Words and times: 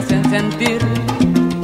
Hacen 0.00 0.24
sentir 0.30 0.78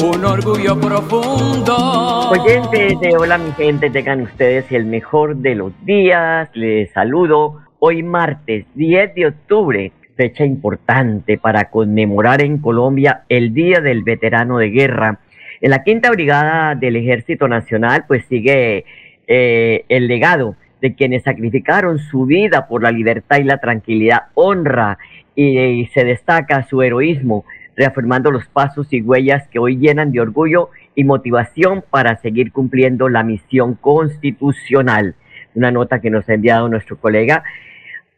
un 0.05 0.23
orgullo 0.23 0.79
profundo. 0.79 2.29
Oyentes 2.29 3.01
de 3.01 3.17
Hola 3.17 3.39
mi 3.39 3.51
gente, 3.53 3.89
tengan 3.89 4.21
ustedes 4.21 4.71
el 4.73 4.85
mejor 4.85 5.37
de 5.37 5.55
los 5.55 5.73
días. 5.87 6.51
Les 6.53 6.91
saludo 6.91 7.63
hoy 7.79 8.03
martes 8.03 8.67
10 8.75 9.15
de 9.15 9.27
octubre, 9.29 9.93
fecha 10.17 10.45
importante 10.45 11.39
para 11.39 11.71
conmemorar 11.71 12.43
en 12.43 12.59
Colombia 12.59 13.23
el 13.31 13.55
Día 13.55 13.81
del 13.81 14.03
Veterano 14.03 14.59
de 14.59 14.69
Guerra. 14.69 15.19
En 15.63 15.71
la 15.71 15.83
quinta 15.83 16.11
brigada 16.11 16.75
del 16.75 16.97
Ejército 16.97 17.49
Nacional 17.49 18.05
pues 18.07 18.27
sigue 18.27 18.85
eh, 19.27 19.87
el 19.89 20.09
legado 20.09 20.57
de 20.83 20.95
quienes 20.95 21.23
sacrificaron 21.23 21.99
su 21.99 22.27
vida 22.27 22.69
por 22.69 22.83
la 22.83 22.91
libertad 22.91 23.39
y 23.39 23.45
la 23.45 23.57
tranquilidad, 23.57 24.25
honra 24.35 24.99
y 25.35 25.87
se 25.95 26.05
destaca 26.05 26.65
su 26.65 26.83
heroísmo 26.83 27.47
reafirmando 27.77 28.31
los 28.31 28.47
pasos 28.47 28.93
y 28.93 29.03
huellas 29.03 29.47
que 29.49 29.59
hoy 29.59 29.77
llenan 29.77 30.13
de 30.13 30.21
orgullo 30.21 30.71
y 30.95 31.05
motivación 31.05 31.85
para 31.89 32.17
seguir 32.17 32.53
cumpliendo 32.53 33.09
la 33.09 33.23
misión 33.23 33.75
constitucional. 33.75 35.15
Una 35.55 35.71
nota 35.71 36.01
que 36.01 36.11
nos 36.11 36.29
ha 36.29 36.35
enviado 36.35 36.69
nuestro 36.69 36.97
colega 36.97 37.45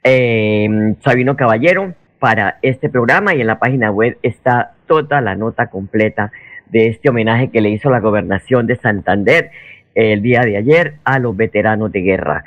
eh, 0.05 0.95
Sabino 1.05 1.36
Caballero 1.36 1.95
para 2.19 2.59
este 2.62 2.89
programa 2.89 3.34
y 3.34 3.41
en 3.41 3.47
la 3.47 3.59
página 3.59 3.91
web 3.91 4.17
está 4.23 4.73
toda 4.86 5.20
la 5.20 5.34
nota 5.34 5.69
completa 5.69 6.33
de 6.70 6.89
este 6.89 7.11
homenaje 7.11 7.51
que 7.51 7.61
le 7.61 7.70
hizo 7.70 7.91
la 7.91 8.01
gobernación 8.01 8.67
de 8.67 8.77
Santander 8.77 9.51
el 9.95 10.23
día 10.23 10.42
de 10.42 10.56
ayer 10.56 10.95
a 11.05 11.19
los 11.19 11.36
veteranos 11.36 11.91
de 11.91 12.01
guerra. 12.01 12.45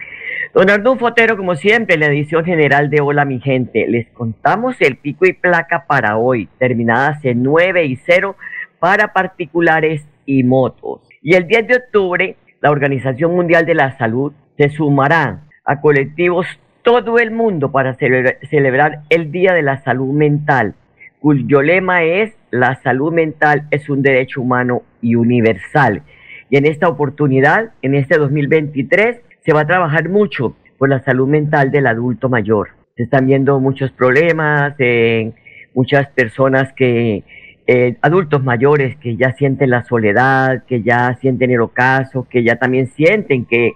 Don 0.53 0.69
Arnulfo 0.69 1.07
Fotero, 1.07 1.37
como 1.37 1.55
siempre, 1.55 1.97
la 1.97 2.07
edición 2.07 2.43
general 2.43 2.89
de 2.89 3.01
Hola 3.01 3.25
mi 3.25 3.39
gente. 3.39 3.87
Les 3.87 4.07
contamos 4.09 4.75
el 4.81 4.97
pico 4.97 5.25
y 5.25 5.33
placa 5.33 5.85
para 5.87 6.17
hoy, 6.17 6.49
terminadas 6.57 7.23
en 7.23 7.43
9 7.43 7.85
y 7.85 7.95
0 7.95 8.35
para 8.79 9.13
particulares 9.13 10.05
y 10.25 10.43
motos. 10.43 11.01
Y 11.21 11.35
el 11.35 11.47
10 11.47 11.67
de 11.67 11.75
octubre, 11.75 12.35
la 12.61 12.71
Organización 12.71 13.33
Mundial 13.33 13.65
de 13.65 13.75
la 13.75 13.97
Salud 13.97 14.33
se 14.57 14.69
sumará 14.69 15.41
a 15.65 15.79
colectivos 15.79 16.47
todo 16.83 17.19
el 17.19 17.31
mundo 17.31 17.71
para 17.71 17.95
celebrar 17.95 19.01
el 19.09 19.31
Día 19.31 19.53
de 19.53 19.61
la 19.61 19.83
Salud 19.83 20.13
Mental, 20.13 20.73
cuyo 21.19 21.61
lema 21.61 22.03
es 22.03 22.33
la 22.51 22.75
salud 22.81 23.13
mental 23.13 23.67
es 23.71 23.89
un 23.89 24.01
derecho 24.01 24.41
humano 24.41 24.83
y 25.01 25.15
universal. 25.15 26.03
Y 26.49 26.57
en 26.57 26.65
esta 26.65 26.89
oportunidad, 26.89 27.71
en 27.81 27.95
este 27.95 28.17
2023, 28.17 29.21
se 29.43 29.53
va 29.53 29.61
a 29.61 29.67
trabajar 29.67 30.09
mucho 30.09 30.55
por 30.77 30.89
la 30.89 31.03
salud 31.03 31.27
mental 31.27 31.71
del 31.71 31.87
adulto 31.87 32.29
mayor. 32.29 32.69
Se 32.95 33.03
están 33.03 33.27
viendo 33.27 33.59
muchos 33.59 33.91
problemas 33.91 34.73
en 34.79 35.33
muchas 35.73 36.07
personas 36.09 36.73
que, 36.73 37.23
eh, 37.67 37.95
adultos 38.01 38.43
mayores 38.43 38.97
que 38.97 39.15
ya 39.15 39.31
sienten 39.33 39.69
la 39.69 39.83
soledad, 39.83 40.63
que 40.65 40.81
ya 40.81 41.17
sienten 41.21 41.51
el 41.51 41.61
ocaso, 41.61 42.27
que 42.29 42.43
ya 42.43 42.57
también 42.57 42.87
sienten 42.87 43.45
que 43.45 43.73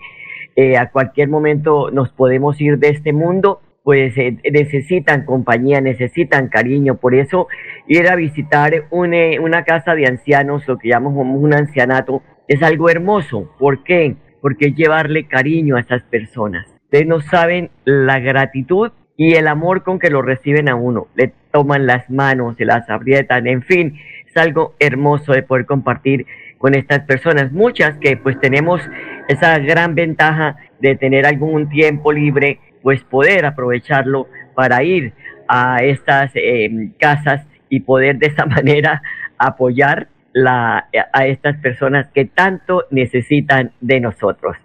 eh, 0.55 0.77
a 0.77 0.89
cualquier 0.89 1.29
momento 1.29 1.91
nos 1.91 2.09
podemos 2.09 2.59
ir 2.59 2.79
de 2.79 2.89
este 2.89 3.13
mundo, 3.13 3.61
pues 3.83 4.17
eh, 4.17 4.37
necesitan 4.51 5.25
compañía, 5.25 5.79
necesitan 5.81 6.49
cariño. 6.49 6.95
Por 6.95 7.13
eso 7.15 7.47
ir 7.87 8.09
a 8.09 8.15
visitar 8.15 8.85
una 8.89 9.63
casa 9.63 9.95
de 9.95 10.07
ancianos, 10.07 10.67
lo 10.67 10.77
que 10.77 10.89
llamamos 10.89 11.25
un 11.25 11.53
ancianato, 11.53 12.23
es 12.47 12.61
algo 12.63 12.89
hermoso. 12.89 13.51
¿Por 13.59 13.83
qué? 13.83 14.15
Porque 14.45 14.73
llevarle 14.73 15.25
cariño 15.25 15.75
a 15.75 15.79
esas 15.79 16.03
personas. 16.03 16.67
Ustedes 16.83 17.07
no 17.07 17.19
saben 17.19 17.71
la 17.83 18.19
gratitud 18.19 18.91
y 19.17 19.33
el 19.33 19.47
amor 19.47 19.81
con 19.81 19.97
que 19.97 20.11
lo 20.11 20.21
reciben 20.21 20.69
a 20.69 20.75
uno. 20.75 21.07
Le 21.15 21.33
toman 21.51 21.87
las 21.87 22.11
manos, 22.11 22.55
se 22.55 22.63
las 22.63 22.87
aprietan, 22.87 23.47
en 23.47 23.63
fin, 23.63 23.99
es 24.27 24.37
algo 24.37 24.75
hermoso 24.77 25.33
de 25.33 25.41
poder 25.41 25.65
compartir 25.65 26.27
con 26.59 26.75
estas 26.75 26.99
personas. 27.05 27.51
Muchas 27.53 27.97
que 27.97 28.17
pues 28.17 28.39
tenemos 28.39 28.87
esa 29.29 29.57
gran 29.57 29.95
ventaja 29.95 30.57
de 30.79 30.95
tener 30.95 31.25
algún 31.25 31.67
tiempo 31.67 32.13
libre, 32.13 32.59
pues 32.83 33.03
poder 33.03 33.47
aprovecharlo 33.47 34.27
para 34.53 34.83
ir 34.83 35.13
a 35.47 35.77
estas 35.77 36.29
eh, 36.35 36.91
casas 36.99 37.47
y 37.67 37.79
poder 37.79 38.19
de 38.19 38.27
esa 38.27 38.45
manera 38.45 39.01
apoyar 39.39 40.07
a 40.43 41.27
estas 41.27 41.57
personas 41.57 42.07
que 42.13 42.25
tanto 42.25 42.85
necesitan 42.91 43.71
de 43.79 43.99
nosotros. 43.99 44.57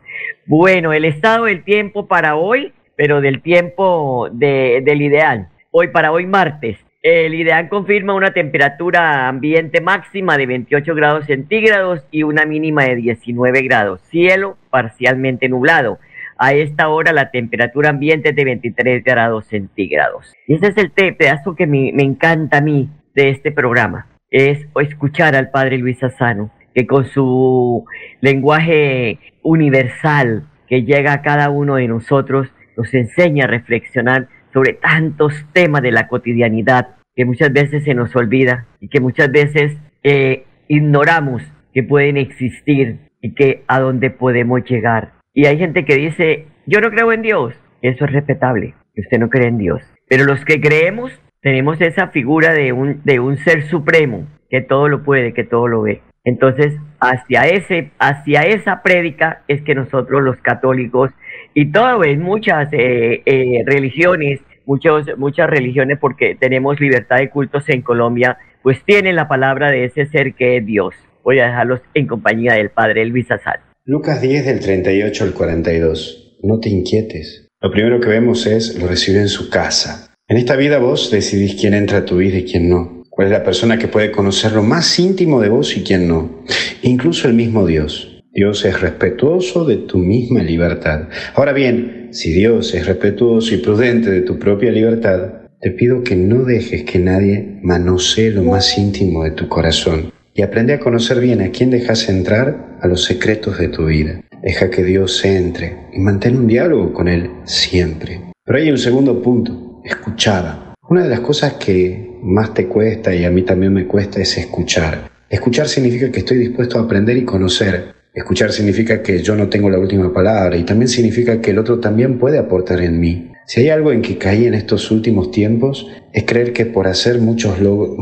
Bueno, 0.47 0.93
el 0.93 1.05
estado 1.05 1.45
del 1.45 1.63
tiempo 1.63 2.07
para 2.07 2.35
hoy, 2.35 2.73
pero 2.97 3.21
del 3.21 3.41
tiempo 3.41 4.29
de, 4.33 4.83
del 4.85 5.03
ideal. 5.03 5.49
Hoy 5.71 5.89
para 5.89 6.13
hoy 6.13 6.27
martes, 6.27 6.77
el 7.03 7.35
ideal 7.35 7.69
confirma 7.69 8.15
una 8.15 8.33
temperatura 8.33 9.29
ambiente 9.29 9.81
máxima 9.81 10.37
de 10.37 10.47
28 10.47 10.95
grados 10.95 11.27
centígrados 11.27 12.05
y 12.11 12.25
una 12.25 12.45
mínima 12.47 12.85
de 12.85 12.97
19 12.97 13.63
grados. 13.63 14.01
Cielo 14.11 14.59
parcialmente 14.71 15.49
nublado. 15.49 15.99
A 16.37 16.53
esta 16.53 16.89
hora 16.89 17.13
la 17.13 17.31
temperatura 17.31 17.91
ambiente 17.91 18.31
es 18.31 18.37
de 18.37 18.45
23 18.45 19.05
grados 19.05 19.47
centígrados. 19.47 20.35
Y 20.47 20.55
ese 20.55 20.69
es 20.69 20.77
el 20.79 20.91
pedazo 21.15 21.55
que 21.55 21.67
me 21.67 22.03
encanta 22.03 22.59
a 22.59 22.61
mí 22.61 22.89
de 23.15 23.31
este 23.31 23.53
programa 23.53 24.07
es 24.31 24.67
escuchar 24.81 25.35
al 25.35 25.51
Padre 25.51 25.79
Luis 25.79 26.03
Asano, 26.03 26.51
que 26.75 26.87
con 26.87 27.07
su 27.07 27.85
lenguaje 28.21 29.19
universal 29.43 30.49
que 30.69 30.85
llega 30.85 31.13
a 31.13 31.23
cada 31.23 31.51
uno 31.51 31.77
de 31.77 31.89
nosotros, 31.89 32.49
nos 32.77 32.95
enseña 32.95 33.45
a 33.45 33.49
reflexionar 33.49 34.29
sobre 34.53 34.75
tantos 34.75 35.35
temas 35.53 35.83
de 35.83 35.91
la 35.91 36.09
cotidianidad 36.09 36.97
que 37.17 37.25
muchas 37.25 37.53
veces 37.53 37.85
se 37.85 37.95
nos 37.95 38.15
olvida 38.15 38.67
y 38.81 38.89
que 38.89 39.01
muchas 39.01 39.31
veces 39.31 39.77
eh, 40.03 40.45
ignoramos 40.69 41.43
que 41.75 41.83
pueden 41.83 42.17
existir 42.17 42.99
y 43.21 43.35
que 43.35 43.65
a 43.67 43.81
dónde 43.81 44.11
podemos 44.11 44.65
llegar. 44.65 45.13
Y 45.35 45.47
hay 45.47 45.59
gente 45.59 45.85
que 45.85 45.97
dice, 45.97 46.47
yo 46.67 46.81
no 46.81 46.91
creo 46.91 47.13
en 47.13 47.23
Dios. 47.23 47.55
Eso 47.83 48.05
es 48.05 48.13
respetable, 48.13 48.75
que 48.95 49.03
usted 49.03 49.19
no 49.19 49.29
cree 49.29 49.49
en 49.49 49.59
Dios. 49.59 49.83
Pero 50.09 50.25
los 50.25 50.45
que 50.45 50.61
creemos 50.61 51.13
tenemos 51.43 51.81
esa 51.81 52.09
figura 52.09 52.53
de 52.53 52.73
un, 52.73 53.01
de 53.05 53.21
un 53.21 53.39
ser 53.39 53.69
supremo 53.69 54.27
que 54.49 54.61
todo 54.61 54.89
lo 54.89 55.03
puede, 55.03 55.33
que 55.33 55.45
todo 55.45 55.69
lo 55.69 55.83
ve. 55.83 56.03
Entonces, 56.25 56.75
hacia, 57.01 57.43
ese, 57.43 57.93
hacia 57.99 58.43
esa 58.43 58.83
prédica 58.83 59.43
es 59.49 59.63
que 59.63 59.75
nosotros 59.75 60.23
los 60.23 60.37
católicos 60.39 61.11
y 61.55 61.73
todo 61.73 62.01
muchas 62.19 62.69
eh, 62.73 63.23
eh, 63.25 63.63
religiones, 63.65 64.41
muchos, 64.67 65.07
muchas 65.17 65.49
religiones 65.49 65.99
porque 65.99 66.37
tenemos 66.39 66.79
libertad 66.79 67.19
de 67.19 67.31
cultos 67.31 67.69
en 67.69 67.83
Colombia, 67.83 68.39
pues 68.63 68.85
tienen 68.85 69.17
la 69.17 69.29
palabra 69.29 69.71
de 69.71 69.85
ese 69.85 70.07
ser 70.07 70.35
que 70.35 70.59
es 70.59 70.67
Dios. 70.67 70.95
Voy 71.25 71.39
a 71.39 71.47
dejarlos 71.47 71.81
en 71.95 72.07
compañía 72.07 72.55
del 72.55 72.71
Padre 72.71 73.07
Luis 73.07 73.31
Azar. 73.31 73.61
Lucas 73.85 74.21
10 74.21 74.45
del 74.45 74.61
38 74.61 75.25
al 75.25 75.33
42. 75.33 76.39
No 76.43 76.61
te 76.61 76.69
inquietes. 76.69 77.49
Lo 77.61 77.71
primero 77.71 78.01
que 78.01 78.09
vemos 78.09 78.47
es 78.47 78.79
lo 78.79 78.87
recibe 78.87 79.21
en 79.21 79.29
su 79.29 79.51
casa. 79.51 80.10
En 80.31 80.37
esta 80.37 80.55
vida 80.55 80.79
vos 80.79 81.11
decidís 81.11 81.57
quién 81.57 81.75
entra 81.75 81.99
a 81.99 82.05
tu 82.05 82.19
vida 82.19 82.39
y 82.39 82.45
quién 82.45 82.69
no. 82.69 83.03
Cuál 83.11 83.27
es 83.27 83.33
la 83.33 83.43
persona 83.43 83.79
que 83.79 83.89
puede 83.89 84.13
conocer 84.13 84.53
lo 84.53 84.63
más 84.63 84.97
íntimo 85.01 85.41
de 85.41 85.49
vos 85.49 85.77
y 85.77 85.83
quién 85.83 86.07
no. 86.07 86.45
Incluso 86.83 87.27
el 87.27 87.35
mismo 87.35 87.67
Dios. 87.67 88.23
Dios 88.33 88.65
es 88.65 88.81
respetuoso 88.81 89.65
de 89.65 89.79
tu 89.79 89.99
misma 89.99 90.45
libertad. 90.45 91.09
Ahora 91.35 91.53
bien, 91.53 92.11
si 92.13 92.33
Dios 92.33 92.73
es 92.75 92.87
respetuoso 92.87 93.53
y 93.53 93.59
prudente 93.59 94.13
de 94.13 94.21
tu 94.21 94.39
propia 94.39 94.71
libertad, 94.71 95.33
te 95.61 95.73
pido 95.73 96.05
que 96.05 96.15
no 96.15 96.45
dejes 96.45 96.85
que 96.85 97.01
nadie 97.01 97.59
manosee 97.65 98.31
lo 98.31 98.45
más 98.45 98.79
íntimo 98.79 99.25
de 99.25 99.33
tu 99.33 99.49
corazón 99.49 100.13
y 100.33 100.43
aprende 100.43 100.75
a 100.75 100.79
conocer 100.79 101.19
bien 101.19 101.43
a 101.43 101.51
quién 101.51 101.71
dejas 101.71 102.09
entrar 102.09 102.79
a 102.81 102.87
los 102.87 103.03
secretos 103.03 103.59
de 103.59 103.67
tu 103.67 103.87
vida. 103.87 104.23
Deja 104.45 104.71
que 104.71 104.85
Dios 104.85 105.25
entre 105.25 105.89
y 105.93 105.99
mantén 105.99 106.37
un 106.37 106.47
diálogo 106.47 106.93
con 106.93 107.09
Él 107.09 107.31
siempre. 107.43 108.21
Pero 108.45 108.59
hay 108.59 108.71
un 108.71 108.79
segundo 108.79 109.21
punto 109.21 109.70
escuchaba. 109.85 110.75
Una 110.89 111.05
de 111.05 111.11
las 111.11 111.21
cosas 111.21 111.55
que 111.55 112.19
más 112.23 112.53
te 112.53 112.67
cuesta 112.67 113.15
y 113.15 113.25
a 113.25 113.31
mí 113.31 113.43
también 113.43 113.73
me 113.73 113.87
cuesta 113.87 114.21
es 114.21 114.37
escuchar. 114.39 115.11
Escuchar 115.29 115.69
significa 115.69 116.11
que 116.11 116.21
estoy 116.21 116.39
dispuesto 116.39 116.79
a 116.79 116.83
aprender 116.83 117.17
y 117.17 117.25
conocer 117.25 118.01
Escuchar 118.13 118.51
significa 118.51 119.03
que 119.03 119.23
yo 119.23 119.37
no 119.37 119.49
tengo 119.49 119.71
la 119.71 119.79
última 119.79 120.13
palabra 120.13 120.57
y 120.57 120.65
también 120.65 120.89
significa 120.89 121.41
que 121.41 121.53
el 121.53 121.59
otro 121.59 121.79
también 121.79 122.19
puede 122.19 122.39
aportar 122.39 122.81
en 122.81 122.99
mí. 122.99 123.31
Si 123.47 123.61
hay 123.61 123.69
algo 123.69 123.93
en 123.93 124.03
que 124.03 124.19
caí 124.19 124.47
en 124.47 124.55
estos 124.55 124.91
últimos 124.91 125.31
tiempos 125.31 125.87
es 126.13 126.25
creer 126.25 126.53
que 126.53 126.67
por 126.67 126.89
hacer, 126.89 127.21
muchos 127.21 127.59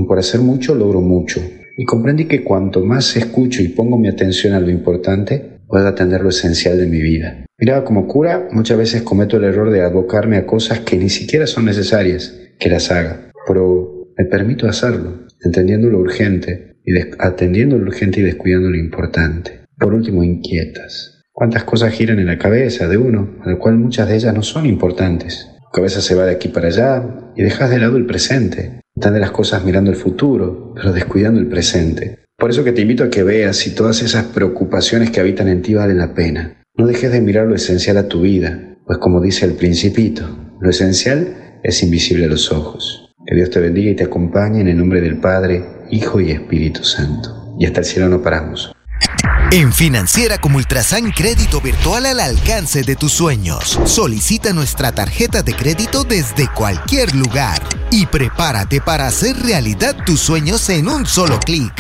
por 0.07 0.19
hacer 0.19 0.41
mucho 0.41 0.75
logro 0.75 1.03
mucho. 1.03 1.43
Y 1.77 1.85
comprendí 1.85 2.25
que 2.25 2.43
cuanto 2.43 2.83
más 2.83 3.17
escucho 3.17 3.63
y 3.63 3.69
pongo 3.69 3.99
mi 3.99 4.09
atención 4.09 4.55
a 4.55 4.61
lo 4.61 4.71
importante, 4.71 5.58
puedo 5.69 5.87
atender 5.87 6.23
lo 6.23 6.31
esencial 6.31 6.79
de 6.79 6.87
mi 6.87 7.01
vida. 7.01 7.45
Miraba 7.59 7.85
como 7.85 8.09
cura, 8.09 8.49
muchas 8.51 8.79
veces 8.79 9.03
cometo 9.03 9.37
el 9.37 9.45
error 9.45 9.71
de 9.71 9.83
abocarme 9.83 10.37
a 10.37 10.47
cosas 10.47 10.81
que 10.81 10.97
ni 10.97 11.09
siquiera 11.09 11.47
son 11.47 11.67
necesarias 11.67 12.35
que 12.59 12.71
las 12.71 12.91
haga, 12.91 13.31
pero 13.47 14.09
me 14.17 14.25
permito 14.25 14.67
hacerlo, 14.67 15.27
entendiendo 15.45 15.89
lo 15.89 15.99
urgente 15.99 16.77
y 16.85 16.93
atendiendo 17.19 17.79
lo 17.79 17.87
urgente 17.87 18.21
y 18.21 18.25
descuidando 18.25 18.71
lo 18.71 18.77
importante. 18.77 19.61
Por 19.79 19.95
último, 19.95 20.25
inquietas. 20.25 21.23
¿Cuántas 21.33 21.63
cosas 21.65 21.93
giran 21.93 22.19
en 22.19 22.27
la 22.27 22.39
cabeza 22.39 22.89
de 22.89 22.97
uno, 22.97 23.37
a 23.45 23.51
lo 23.51 23.59
cual 23.61 23.77
muchas 23.77 24.09
de 24.09 24.17
ellas 24.17 24.35
no 24.35 24.43
son 24.43 24.67
importantes? 24.67 25.49
Tu 25.61 25.71
cabeza 25.73 26.01
se 26.01 26.17
va 26.17 26.25
de 26.25 26.33
aquí 26.33 26.49
para 26.49 26.69
allá 26.69 27.33
y 27.37 27.43
dejas 27.43 27.71
de 27.71 27.79
lado 27.79 27.97
el 27.97 28.07
presente. 28.07 28.81
Están 28.97 29.15
de 29.15 29.21
las 29.21 29.31
cosas 29.31 29.65
mirando 29.65 29.91
el 29.91 29.97
futuro, 29.97 30.73
pero 30.75 30.93
descuidando 30.93 31.39
el 31.39 31.47
presente. 31.47 32.25
Por 32.39 32.51
eso 32.51 32.63
que 32.63 32.71
te 32.71 32.83
invito 32.83 33.03
a 33.03 33.11
que 33.11 33.25
veas 33.25 33.57
si 33.57 33.75
todas 33.75 34.01
esas 34.01 34.27
preocupaciones 34.27 35.11
que 35.11 35.19
habitan 35.19 35.49
en 35.49 35.61
ti 35.61 35.75
valen 35.75 35.99
la 35.99 36.15
pena. 36.15 36.63
No 36.77 36.87
dejes 36.87 37.11
de 37.11 37.21
mirar 37.21 37.49
lo 37.49 37.57
esencial 37.57 37.97
a 37.97 38.07
tu 38.07 38.21
vida, 38.21 38.77
pues 38.87 39.01
como 39.01 39.21
dice 39.21 39.45
el 39.45 39.55
principito, 39.55 40.39
lo 40.61 40.71
esencial 40.71 41.59
es 41.65 41.83
invisible 41.83 42.27
a 42.27 42.29
los 42.29 42.53
ojos. 42.53 43.13
Que 43.27 43.35
Dios 43.35 43.51
te 43.51 43.59
bendiga 43.59 43.91
y 43.91 43.97
te 43.97 44.05
acompañe 44.05 44.61
en 44.61 44.69
el 44.69 44.79
nombre 44.79 45.01
del 45.01 45.19
Padre, 45.19 45.65
Hijo 45.91 46.21
y 46.21 46.31
Espíritu 46.31 46.85
Santo. 46.85 47.57
Y 47.59 47.67
hasta 47.67 47.81
el 47.81 47.87
cielo 47.87 48.09
no 48.09 48.23
paramos. 48.23 48.73
En 49.51 49.73
Financiera 49.73 50.39
como 50.39 50.59
Ultrasan 50.59 51.11
Crédito 51.11 51.61
Virtual 51.61 52.07
al 52.07 52.21
alcance 52.21 52.85
de 52.85 52.95
tus 52.95 53.15
sueños. 53.15 53.81
Solicita 53.85 54.53
nuestra 54.53 54.93
tarjeta 54.93 55.43
de 55.43 55.55
crédito 55.55 56.05
desde 56.05 56.47
cualquier 56.55 57.17
lugar 57.17 57.61
y 57.91 58.07
prepárate 58.07 58.81
para 58.81 59.09
hacer 59.09 59.35
realidad 59.39 59.97
tus 60.07 60.21
sueños 60.21 60.69
en 60.71 60.87
un 60.87 61.05
solo 61.05 61.41
clic. 61.41 61.73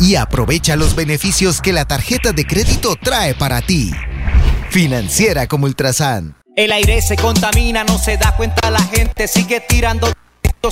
Y 0.00 0.16
aprovecha 0.16 0.76
los 0.76 0.94
beneficios 0.94 1.60
que 1.60 1.72
la 1.72 1.84
tarjeta 1.84 2.32
de 2.32 2.46
crédito 2.46 2.96
trae 2.96 3.34
para 3.34 3.62
ti. 3.62 3.92
Financiera 4.70 5.46
como 5.46 5.66
Ultrasan. 5.66 6.36
El 6.56 6.72
aire 6.72 7.02
se 7.02 7.16
contamina, 7.16 7.84
no 7.84 7.98
se 7.98 8.16
da 8.16 8.36
cuenta 8.36 8.70
la 8.70 8.82
gente, 8.82 9.26
sigue 9.26 9.60
tirando 9.60 10.08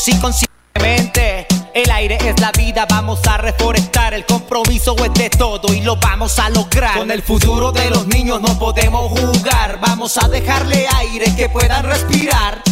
inconscientemente. 0.06 1.46
El 1.74 1.90
aire 1.90 2.18
es 2.20 2.38
la 2.40 2.52
vida, 2.52 2.86
vamos 2.88 3.20
a 3.26 3.38
reforestar. 3.38 4.14
El 4.14 4.24
compromiso 4.26 4.94
es 5.04 5.14
de 5.14 5.30
todo 5.30 5.72
y 5.72 5.80
lo 5.80 5.96
vamos 5.96 6.38
a 6.38 6.50
lograr. 6.50 6.98
Con 6.98 7.10
el 7.10 7.22
futuro 7.22 7.72
de 7.72 7.90
los 7.90 8.06
niños 8.06 8.40
no 8.40 8.58
podemos 8.58 9.10
jugar. 9.18 9.78
Vamos 9.80 10.18
a 10.18 10.28
dejarle 10.28 10.86
aire 10.96 11.34
que 11.36 11.48
puedan 11.48 11.84
respirar. 11.84 12.62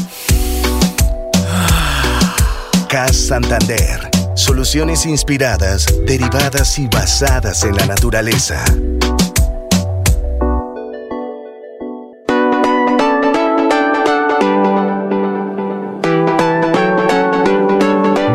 CAS 2.89 3.17
Santander. 3.17 4.20
Soluciones 4.35 5.07
inspiradas, 5.07 5.87
derivadas 6.07 6.79
y 6.79 6.87
basadas 6.89 7.65
en 7.65 7.77
la 7.77 7.87
naturaleza. 7.87 8.65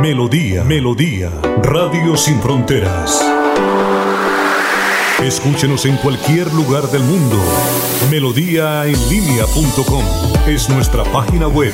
Melodía, 0.01 0.63
Melodía, 0.63 1.31
Radio 1.63 2.15
Sin 2.17 2.39
Fronteras. 2.41 3.21
Escúchenos 5.23 5.85
en 5.85 5.95
cualquier 5.97 6.53
lugar 6.53 6.83
del 6.91 7.03
mundo. 7.03 7.37
Melodíaenlínea.com 8.11 10.03
es 10.45 10.69
nuestra 10.69 11.03
página 11.05 11.47
web. 11.47 11.73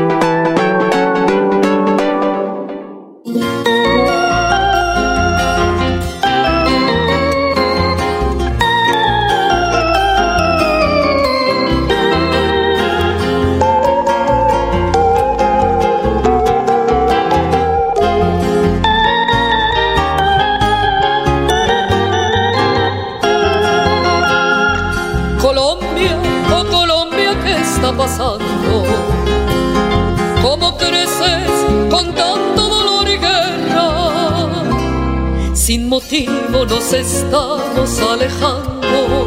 Nos 35.91 36.93
estamos 36.93 38.01
alejando 38.01 39.25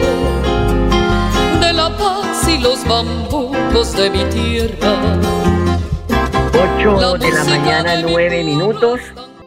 de 1.60 1.72
la 1.74 1.90
paz 1.90 2.48
y 2.48 2.62
los 2.62 2.82
bambucos 2.88 3.94
de 3.94 4.08
mi 4.08 4.24
tierra. 4.30 4.96
8 6.78 7.18
de 7.18 7.32
la 7.32 7.44
mañana, 7.44 7.90
9 8.08 8.44
minutos. 8.44 9.00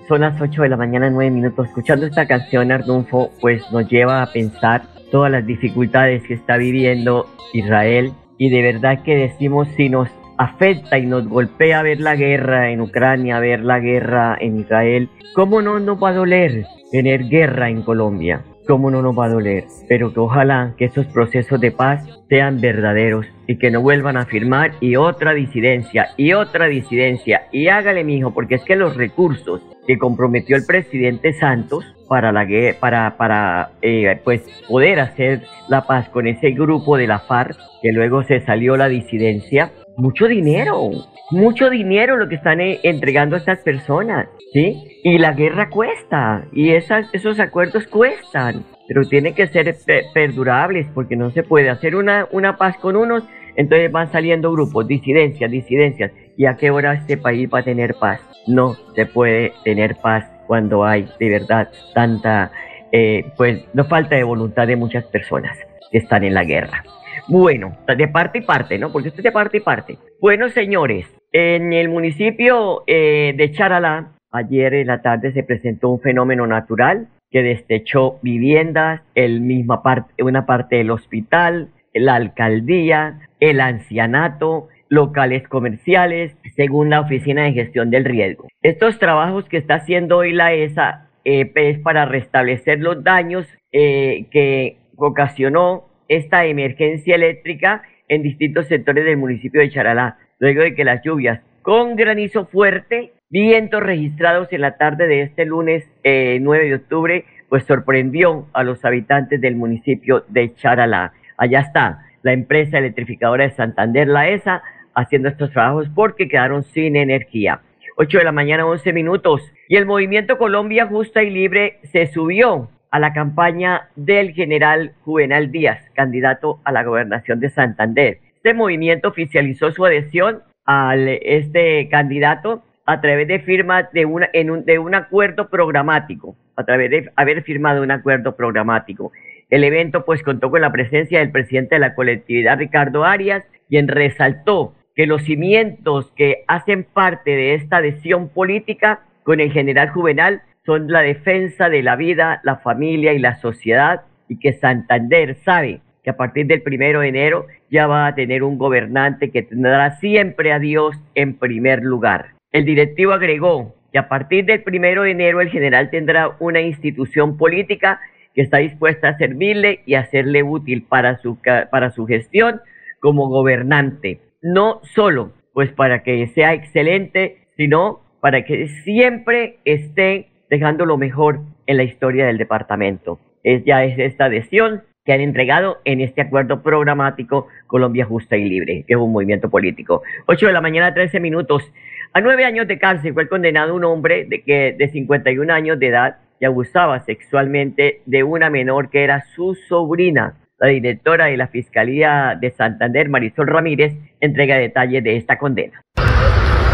Son 0.08 0.22
las 0.22 0.40
8 0.40 0.62
de 0.62 0.69
la 0.69 0.78
mañana, 0.78 1.10
9 1.10 1.31
minutos. 1.31 1.68
Escuchando 1.69 2.06
esta 2.06 2.28
canción, 2.28 2.72
Arnulfo, 2.72 3.31
pues 3.42 3.64
nos 3.72 3.90
lleva 3.90 4.22
a 4.22 4.31
pensar 4.31 4.84
todas 5.10 5.31
las 5.31 5.44
dificultades 5.44 6.22
que 6.22 6.36
está 6.36 6.58
viviendo 6.58 7.25
Israel. 7.52 8.14
Y 8.38 8.52
de 8.52 8.62
verdad 8.62 9.02
que 9.02 9.16
decimos 9.16 9.68
si 9.75 9.90
nos 9.90 10.08
afecta 10.38 11.00
y 11.00 11.08
nos 11.08 11.28
golpea 11.28 11.81
ver 11.81 12.00
la 12.00 12.16
guerra 12.16 12.69
en 12.69 12.81
Ucrania, 12.81 13.40
ver 13.40 13.62
la 13.62 13.80
guerra 13.80 14.38
en 14.40 14.60
Israel, 14.60 15.10
¿cómo 15.34 15.64
no 15.64 15.80
nos 15.80 15.98
va 15.98 16.10
a 16.10 16.14
doler 16.14 16.77
tener 16.92 17.30
guerra 17.30 17.69
en 17.69 17.81
Colombia? 17.81 18.44
¿Cómo 18.68 18.92
no 18.92 19.01
nos 19.01 19.18
va 19.18 19.25
a 19.25 19.30
doler? 19.30 19.66
Pero 19.88 20.13
que 20.13 20.19
ojalá 20.19 20.74
que 20.78 20.86
estos 20.86 21.06
procesos 21.07 21.60
de 21.62 21.72
paz 21.72 22.06
sean 22.28 22.60
verdaderos 22.60 23.26
y 23.47 23.57
que 23.57 23.71
no 23.71 23.81
vuelvan 23.81 24.18
a 24.18 24.26
firmar 24.26 24.71
y 24.81 24.97
otra 24.97 25.33
disidencia 25.33 26.09
y 26.18 26.33
otra 26.33 26.68
disidencia 26.68 27.44
y 27.54 27.69
hágale 27.69 28.04
mijo 28.04 28.33
porque 28.33 28.56
es 28.56 28.64
que 28.64 28.76
los 28.76 28.97
recursos 28.97 29.62
que 29.88 29.97
comprometió 29.97 30.57
el 30.57 30.66
presidente 30.66 31.31
Santos 31.31 31.85
para 32.09 32.33
la 32.33 32.45
para 32.80 33.16
para 33.16 33.71
eh, 33.81 34.19
pues 34.26 34.42
poder 34.68 35.00
hacer 35.00 35.44
la 35.69 35.88
paz 35.88 36.09
con 36.09 36.28
ese 36.28 36.52
grupo 36.52 36.97
de 36.97 37.07
la 37.07 37.19
FARC 37.19 37.57
que 37.81 37.94
luego 37.94 38.23
se 38.23 38.42
salió 38.42 38.76
la 38.76 38.90
disidencia 38.90 39.71
mucho 39.97 40.27
dinero, 40.27 40.92
mucho 41.31 41.69
dinero 41.71 42.18
lo 42.18 42.30
que 42.30 42.35
están 42.35 42.61
eh, 42.61 42.80
entregando 42.83 43.35
a 43.35 43.39
estas 43.39 43.59
personas, 43.59 44.30
¿sí? 44.54 44.99
Y 45.04 45.18
la 45.18 45.33
guerra 45.33 45.69
cuesta, 45.69 46.45
y 46.54 46.69
esas, 46.69 47.09
esos 47.13 47.39
acuerdos 47.39 47.87
cuestan, 47.87 48.63
pero 48.87 49.04
tienen 49.06 49.33
que 49.33 49.47
ser 49.47 49.75
perdurables, 50.13 50.87
porque 50.94 51.16
no 51.16 51.31
se 51.31 51.42
puede 51.42 51.69
hacer 51.69 51.95
una, 51.95 52.27
una 52.31 52.57
paz 52.57 52.77
con 52.77 52.95
unos, 52.95 53.23
entonces 53.56 53.92
van 53.92 54.11
saliendo 54.11 54.51
grupos, 54.51 54.87
disidencias, 54.87 55.49
disidencias, 55.49 56.11
¿y 56.37 56.45
a 56.45 56.56
qué 56.57 56.69
hora 56.69 56.94
este 56.94 57.18
país 57.18 57.49
va 57.51 57.59
a 57.59 57.63
tener 57.63 57.95
paz? 57.95 58.21
No 58.45 58.75
se 58.95 59.07
puede 59.07 59.54
tener 59.63 59.95
paz 59.95 60.25
cuando 60.45 60.85
hay 60.85 61.07
de 61.19 61.30
verdad 61.30 61.69
tanta, 61.95 62.51
eh, 62.92 63.25
pues 63.35 63.66
no 63.73 63.83
falta 63.85 64.16
de 64.16 64.23
voluntad 64.23 64.68
de 64.68 64.75
muchas 64.75 65.06
personas 65.06 65.57
que 65.92 65.97
están 65.97 66.23
en 66.23 66.35
la 66.35 66.44
guerra. 66.44 66.83
Bueno, 67.30 67.78
de 67.88 68.07
parte 68.07 68.40
y 68.40 68.42
parte, 68.42 68.78
¿no? 68.78 68.92
Porque 68.92 69.10
esto 69.10 69.19
es 69.19 69.26
de 69.26 69.31
parte 69.31 69.57
y 69.57 69.62
parte. 69.62 69.98
Bueno, 70.22 70.48
señores, 70.50 71.06
en 71.34 71.74
el 71.74 71.90
municipio 71.90 72.84
eh, 72.88 73.34
de 73.36 73.52
Charalá, 73.52 74.14
ayer 74.31 74.74
en 74.74 74.88
la 74.88 75.02
tarde 75.02 75.34
se 75.34 75.44
presentó 75.44 75.90
un 75.90 76.00
fenómeno 76.00 76.48
natural 76.48 77.10
que 77.30 77.44
destechó 77.44 78.19
viviendas, 78.22 79.02
el 79.14 79.42
misma 79.42 79.84
parte, 79.84 80.24
una 80.24 80.46
parte 80.46 80.78
del 80.78 80.92
hospital, 80.92 81.69
la 81.94 82.16
alcaldía, 82.16 83.19
el 83.42 83.60
ancianato, 83.60 84.69
locales 84.88 85.46
comerciales, 85.50 86.36
según 86.56 86.90
la 86.90 87.02
Oficina 87.02 87.44
de 87.44 87.52
Gestión 87.52 87.90
del 87.90 88.06
Riesgo. 88.06 88.48
Estos 88.62 89.00
trabajos 89.00 89.50
que 89.50 89.57
está 89.57 89.76
haciendo 89.76 90.18
hoy 90.18 90.31
la 90.31 90.54
ESA 90.54 91.10
eh, 91.26 91.52
es 91.56 91.80
para 91.80 92.06
restablecer 92.06 92.80
los 92.80 93.04
daños 93.04 93.46
eh, 93.74 94.28
que 94.31 94.78
ocasionó 94.96 95.87
esta 96.07 96.45
emergencia 96.45 97.16
eléctrica 97.16 97.83
en 98.07 98.23
distintos 98.23 98.68
sectores 98.68 99.06
del 99.06 99.18
municipio 99.18 99.61
de 99.61 99.69
Charalá, 99.69 100.18
luego 100.40 100.61
de 100.61 100.76
que 100.76 100.83
las 100.83 101.02
lluvias 101.04 101.42
con 101.61 101.95
granizo 101.95 102.45
fuerte, 102.45 103.11
vientos 103.30 103.83
registrados 103.83 104.47
en 104.54 104.61
la 104.61 104.78
tarde 104.78 105.07
de 105.07 105.23
este 105.23 105.45
lunes 105.45 105.83
9 106.04 106.40
eh, 106.66 106.69
de 106.69 106.76
octubre 106.76 107.26
pues 107.49 107.64
sorprendió 107.66 108.47
a 108.54 108.64
los 108.64 108.83
habitantes 108.85 109.40
del 109.42 109.56
municipio 109.56 110.23
de 110.28 110.54
Charalá. 110.56 111.14
Allá 111.37 111.61
está 111.61 112.06
la 112.23 112.33
empresa 112.33 112.78
electrificadora 112.78 113.45
de 113.45 113.52
Santander, 113.52 114.07
la 114.07 114.30
ESA, 114.30 114.61
haciendo 114.94 115.30
estos 115.30 115.52
trabajos 115.52 115.90
porque 115.94 116.28
quedaron 116.28 116.64
sin 116.64 116.95
energía. 116.95 117.61
8 117.97 118.18
de 118.19 118.23
la 118.23 118.31
mañana, 118.31 118.66
11 118.66 118.94
minutos. 118.94 119.42
Y 119.68 119.76
el 119.76 119.85
movimiento 119.85 120.37
Colombia 120.37 120.87
Justa 120.87 121.23
y 121.23 121.30
Libre 121.30 121.80
se 121.83 122.07
subió 122.07 122.69
a 122.92 123.00
la 123.00 123.14
campaña 123.14 123.90
del 123.96 124.34
general 124.34 124.94
Juvenal 125.04 125.52
Díaz, 125.52 125.80
candidato 125.94 126.60
a 126.64 126.72
la 126.72 126.84
gobernación 126.84 127.40
de 127.40 127.50
Santander. 127.50 128.20
Este 128.36 128.54
movimiento 128.54 129.10
oficializó 129.10 129.72
su 129.72 129.86
adhesión 129.86 130.42
a 130.66 130.96
este 130.96 131.88
candidato 131.90 132.64
a 132.86 133.02
través 133.02 133.28
de 133.28 133.40
firma 133.40 133.84
de, 133.92 134.06
una, 134.06 134.30
en 134.32 134.50
un, 134.50 134.66
de 134.66 134.80
un 134.80 134.96
acuerdo 134.96 135.50
programático, 135.50 136.36
a 136.56 136.64
través 136.64 136.90
de 136.90 137.12
haber 137.16 137.44
firmado 137.44 137.84
un 137.84 137.92
acuerdo 137.92 138.36
programático. 138.36 139.12
El 139.50 139.64
evento 139.64 140.06
pues 140.06 140.24
contó 140.24 140.50
con 140.50 140.62
la 140.62 140.72
presencia 140.72 141.20
del 141.20 141.32
presidente 141.32 141.76
de 141.76 141.80
la 141.80 141.96
colectividad, 141.96 142.58
Ricardo 142.58 143.04
Arias, 143.04 143.44
quien 143.68 143.88
resaltó 143.88 144.74
que 144.96 145.06
los 145.06 145.24
cimientos 145.24 146.12
que 146.16 146.44
hacen 146.48 146.84
parte 146.84 147.32
de 147.32 147.54
esta 147.54 147.78
adhesión 147.78 148.30
política 148.30 149.02
con 149.24 149.40
el 149.40 149.52
general 149.52 149.90
Juvenal 149.90 150.42
son 150.68 150.92
la 150.92 151.02
defensa 151.02 151.69
de 151.69 151.81
la 151.81 151.95
vida, 151.95 152.42
la 152.44 152.57
familia 152.57 153.14
y 153.14 153.19
la 153.19 153.38
sociedad 153.38 154.02
y 154.28 154.38
que 154.38 154.54
Santander 154.54 155.38
sabe 155.45 155.80
que 156.04 156.09
a 156.09 156.18
partir 156.18 156.45
del 156.45 156.62
primero 156.62 157.00
de 157.00 157.07
enero 157.07 157.47
ya 157.71 157.88
va 157.88 158.06
a 158.06 158.14
tener 158.14 158.44
un 158.44 158.57
gobernante 158.57 159.31
que 159.31 159.42
tendrá 159.42 159.97
siempre 159.97 160.52
a 160.52 160.59
Dios 160.59 160.95
en 161.16 161.40
primer 161.40 161.81
lugar. 161.81 162.36
El 162.52 162.66
directivo 162.66 163.14
agregó 163.14 163.76
que 163.92 163.97
a 163.97 164.09
partir 164.09 164.45
del 164.45 164.62
primero 164.62 165.04
de 165.04 165.12
enero 165.12 165.42
el 165.42 165.50
general 165.50 165.90
tendrá 165.90 166.36
una 166.40 166.62
institución 166.62 167.38
política 167.38 168.00
que 168.36 168.42
está 168.42 168.57
dispuesta 168.57 169.09
a 169.09 169.18
servirle 169.18 169.81
y 169.86 169.95
hacerle 169.95 170.44
útil 170.44 170.83
para 170.83 171.18
su, 171.19 171.40
para 171.71 171.90
su 171.92 172.06
gestión 172.06 172.62
como 173.00 173.30
gobernante 173.30 174.19
no 174.42 174.81
solo 174.83 175.31
pues 175.54 175.71
para 175.71 176.04
que 176.04 176.28
sea 176.28 176.54
excelente, 176.54 177.47
sino 177.56 178.02
para 178.21 178.45
que 178.45 178.68
siempre 178.83 179.57
esté 179.66 180.28
dejando 180.49 180.85
lo 180.85 180.97
mejor 180.97 181.39
en 181.66 181.77
la 181.77 181.83
historia 181.83 182.25
del 182.25 182.37
departamento. 182.37 183.19
Es 183.44 183.63
ya 183.66 183.83
es 183.83 183.97
esta 183.99 184.25
adhesión 184.25 184.83
que 185.06 185.13
han 185.13 185.21
entregado 185.21 185.77
en 185.85 186.01
este 186.01 186.21
acuerdo 186.21 186.61
programático 186.61 187.47
Colombia 187.66 188.06
Justa 188.06 188.35
y 188.35 188.47
Libre, 188.47 188.83
que 188.85 188.94
es 188.94 188.99
un 188.99 189.11
movimiento 189.11 189.49
político. 189.49 190.04
8 190.25 190.47
de 190.47 190.54
la 190.54 190.61
mañana, 190.61 190.94
13 190.94 191.19
minutos. 191.21 191.71
A 192.13 192.21
nueve 192.21 192.45
años 192.45 192.68
de 192.68 192.77
cárcel 192.77 193.13
fue 193.13 193.30
condenado 193.30 193.73
un 193.73 193.85
hombre 193.85 194.25
de, 194.25 194.44
que, 194.44 194.75
de 194.77 194.87
51 194.89 195.54
años 195.54 195.80
de 195.80 195.87
edad 195.87 196.18
y 196.39 196.45
abusaba 196.45 196.99
sexualmente 196.99 198.01
de 198.06 198.23
una 198.23 198.49
menor 198.49 198.89
que 198.89 199.04
era 199.04 199.21
su 199.35 199.56
sobrina. 199.56 200.35
La 200.59 200.68
directora 200.68 201.25
de 201.25 201.37
la 201.37 201.47
Fiscalía 201.47 202.37
de 202.39 202.51
Santander, 202.51 203.09
Marisol 203.09 203.47
Ramírez, 203.47 203.94
entrega 204.19 204.57
detalles 204.57 205.04
de 205.04 205.16
esta 205.16 205.37
condena. 205.37 205.83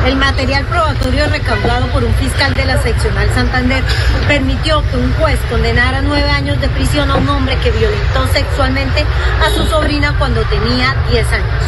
El 0.06 0.18
material 0.18 0.66
probatorio 0.66 1.28
recaudado 1.28 1.88
por 1.88 2.04
un 2.04 2.14
fiscal 2.16 2.54
de 2.54 2.66
la 2.66 2.82
seccional 2.82 3.30
Santander 3.34 3.82
permitió 4.28 4.84
que 4.90 4.98
un 4.98 5.14
juez 5.14 5.40
condenara 5.50 6.02
nueve 6.02 6.30
años 6.30 6.60
de 6.60 6.68
prisión 6.70 7.10
a 7.10 7.16
un 7.16 7.30
hombre 7.30 7.58
que 7.64 7.72
violentó 7.72 8.28
sexualmente 8.34 9.06
a 9.42 9.50
su 9.52 9.66
sobrina 9.66 10.14
cuando 10.20 10.42
tenía 10.44 10.94
10 11.10 11.32
años. 11.32 11.64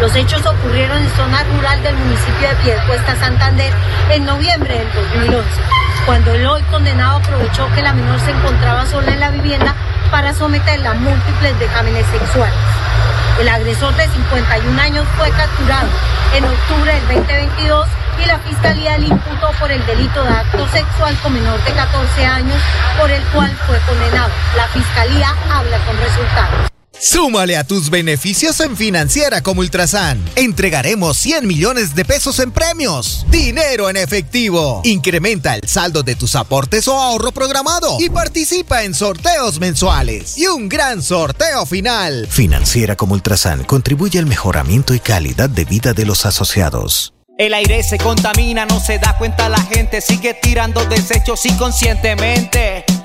Los 0.00 0.14
hechos 0.14 0.46
ocurrieron 0.46 0.98
en 0.98 1.10
zona 1.10 1.42
rural 1.42 1.82
del 1.82 1.96
municipio 1.96 2.48
de 2.48 2.54
Piedecuesta, 2.62 3.16
Santander, 3.16 3.72
en 4.10 4.24
noviembre 4.24 4.78
del 4.78 4.92
2011, 4.92 5.44
cuando 6.06 6.32
el 6.32 6.46
hoy 6.46 6.62
condenado 6.70 7.18
aprovechó 7.18 7.68
que 7.74 7.82
la 7.82 7.92
menor 7.92 8.20
se 8.20 8.30
encontraba 8.30 8.86
sola 8.86 9.12
en 9.12 9.20
la 9.20 9.30
vivienda 9.30 9.74
para 10.12 10.32
someterla 10.32 10.92
a 10.92 10.94
múltiples 10.94 11.58
dejámenes 11.58 12.06
sexuales. 12.06 12.79
El 13.40 13.48
agresor 13.48 13.96
de 13.96 14.06
51 14.06 14.82
años 14.82 15.06
fue 15.16 15.30
capturado 15.30 15.88
en 16.34 16.44
octubre 16.44 16.92
del 16.92 17.06
2022 17.06 17.88
y 18.22 18.26
la 18.26 18.38
fiscalía 18.40 18.98
le 18.98 19.06
imputó 19.06 19.50
por 19.58 19.72
el 19.72 19.84
delito 19.86 20.22
de 20.22 20.28
acto 20.28 20.68
sexual 20.68 21.16
con 21.22 21.32
menor 21.32 21.58
de 21.64 21.72
14 21.72 22.26
años, 22.26 22.60
por 22.98 23.10
el 23.10 23.22
cual 23.32 23.50
fue 23.66 23.78
condenado. 23.88 24.30
La 24.54 24.68
fiscalía 24.68 25.34
habla 25.50 25.78
con 25.86 25.96
resultados. 25.96 26.69
Súmale 27.00 27.56
a 27.56 27.64
tus 27.64 27.88
beneficios 27.88 28.60
en 28.60 28.76
Financiera 28.76 29.40
como 29.40 29.62
Ultrasan. 29.62 30.22
Entregaremos 30.36 31.16
100 31.16 31.46
millones 31.46 31.94
de 31.94 32.04
pesos 32.04 32.38
en 32.40 32.52
premios. 32.52 33.24
Dinero 33.30 33.88
en 33.88 33.96
efectivo. 33.96 34.82
Incrementa 34.84 35.56
el 35.56 35.66
saldo 35.66 36.02
de 36.02 36.14
tus 36.14 36.34
aportes 36.34 36.86
o 36.88 37.00
ahorro 37.00 37.32
programado 37.32 37.96
y 37.98 38.10
participa 38.10 38.84
en 38.84 38.92
sorteos 38.92 39.60
mensuales 39.60 40.36
y 40.36 40.46
un 40.46 40.68
gran 40.68 41.02
sorteo 41.02 41.64
final. 41.64 42.26
Financiera 42.28 42.96
como 42.96 43.14
Ultrasan 43.14 43.64
contribuye 43.64 44.18
al 44.18 44.26
mejoramiento 44.26 44.92
y 44.92 45.00
calidad 45.00 45.48
de 45.48 45.64
vida 45.64 45.94
de 45.94 46.04
los 46.04 46.26
asociados. 46.26 47.14
El 47.38 47.54
aire 47.54 47.82
se 47.82 47.96
contamina, 47.96 48.66
no 48.66 48.78
se 48.78 48.98
da 48.98 49.16
cuenta 49.16 49.48
la 49.48 49.62
gente, 49.62 50.02
sigue 50.02 50.34
tirando 50.34 50.84
desechos 50.84 51.46
inconscientemente. 51.46 52.84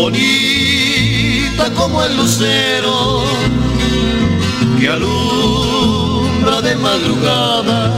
Bonita 0.00 1.70
como 1.76 2.02
el 2.02 2.16
lucero 2.16 3.22
que 4.78 4.88
alumbra 4.88 6.62
de 6.62 6.74
madrugada, 6.76 7.92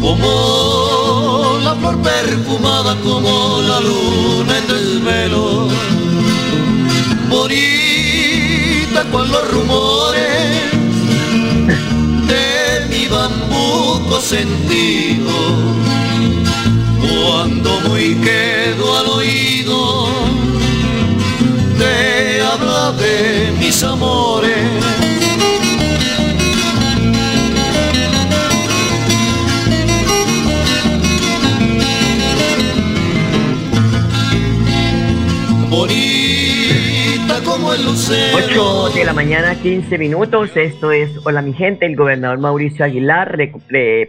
como 0.00 1.58
la 1.64 1.74
flor 1.74 1.98
perfumada, 2.02 2.94
como 3.02 3.60
la 3.62 3.80
luna 3.80 4.58
en 4.58 4.66
desvelo, 4.68 5.68
bonita 7.28 9.02
con 9.10 9.28
los 9.32 9.50
rumores 9.50 10.72
de 12.30 12.86
mi 12.90 13.06
bambuco 13.08 14.20
sentido, 14.20 15.32
cuando 17.08 17.80
muy 17.88 18.14
quedo 18.16 18.98
al 18.98 19.06
oído 19.06 20.08
te 21.78 22.42
habla 22.42 22.92
de 22.92 23.52
mis 23.58 23.82
amores. 23.82 24.58
Bonita 35.70 37.40
como 37.44 37.72
el 37.72 37.84
lucero. 37.84 38.88
8 38.88 38.94
de 38.94 39.04
la 39.04 39.12
mañana, 39.12 39.54
15 39.54 39.98
minutos. 39.98 40.56
Esto 40.56 40.90
es 40.92 41.10
Hola 41.24 41.42
mi 41.42 41.52
gente. 41.52 41.86
El 41.86 41.94
gobernador 41.94 42.38
Mauricio 42.38 42.84
Aguilar 42.84 43.38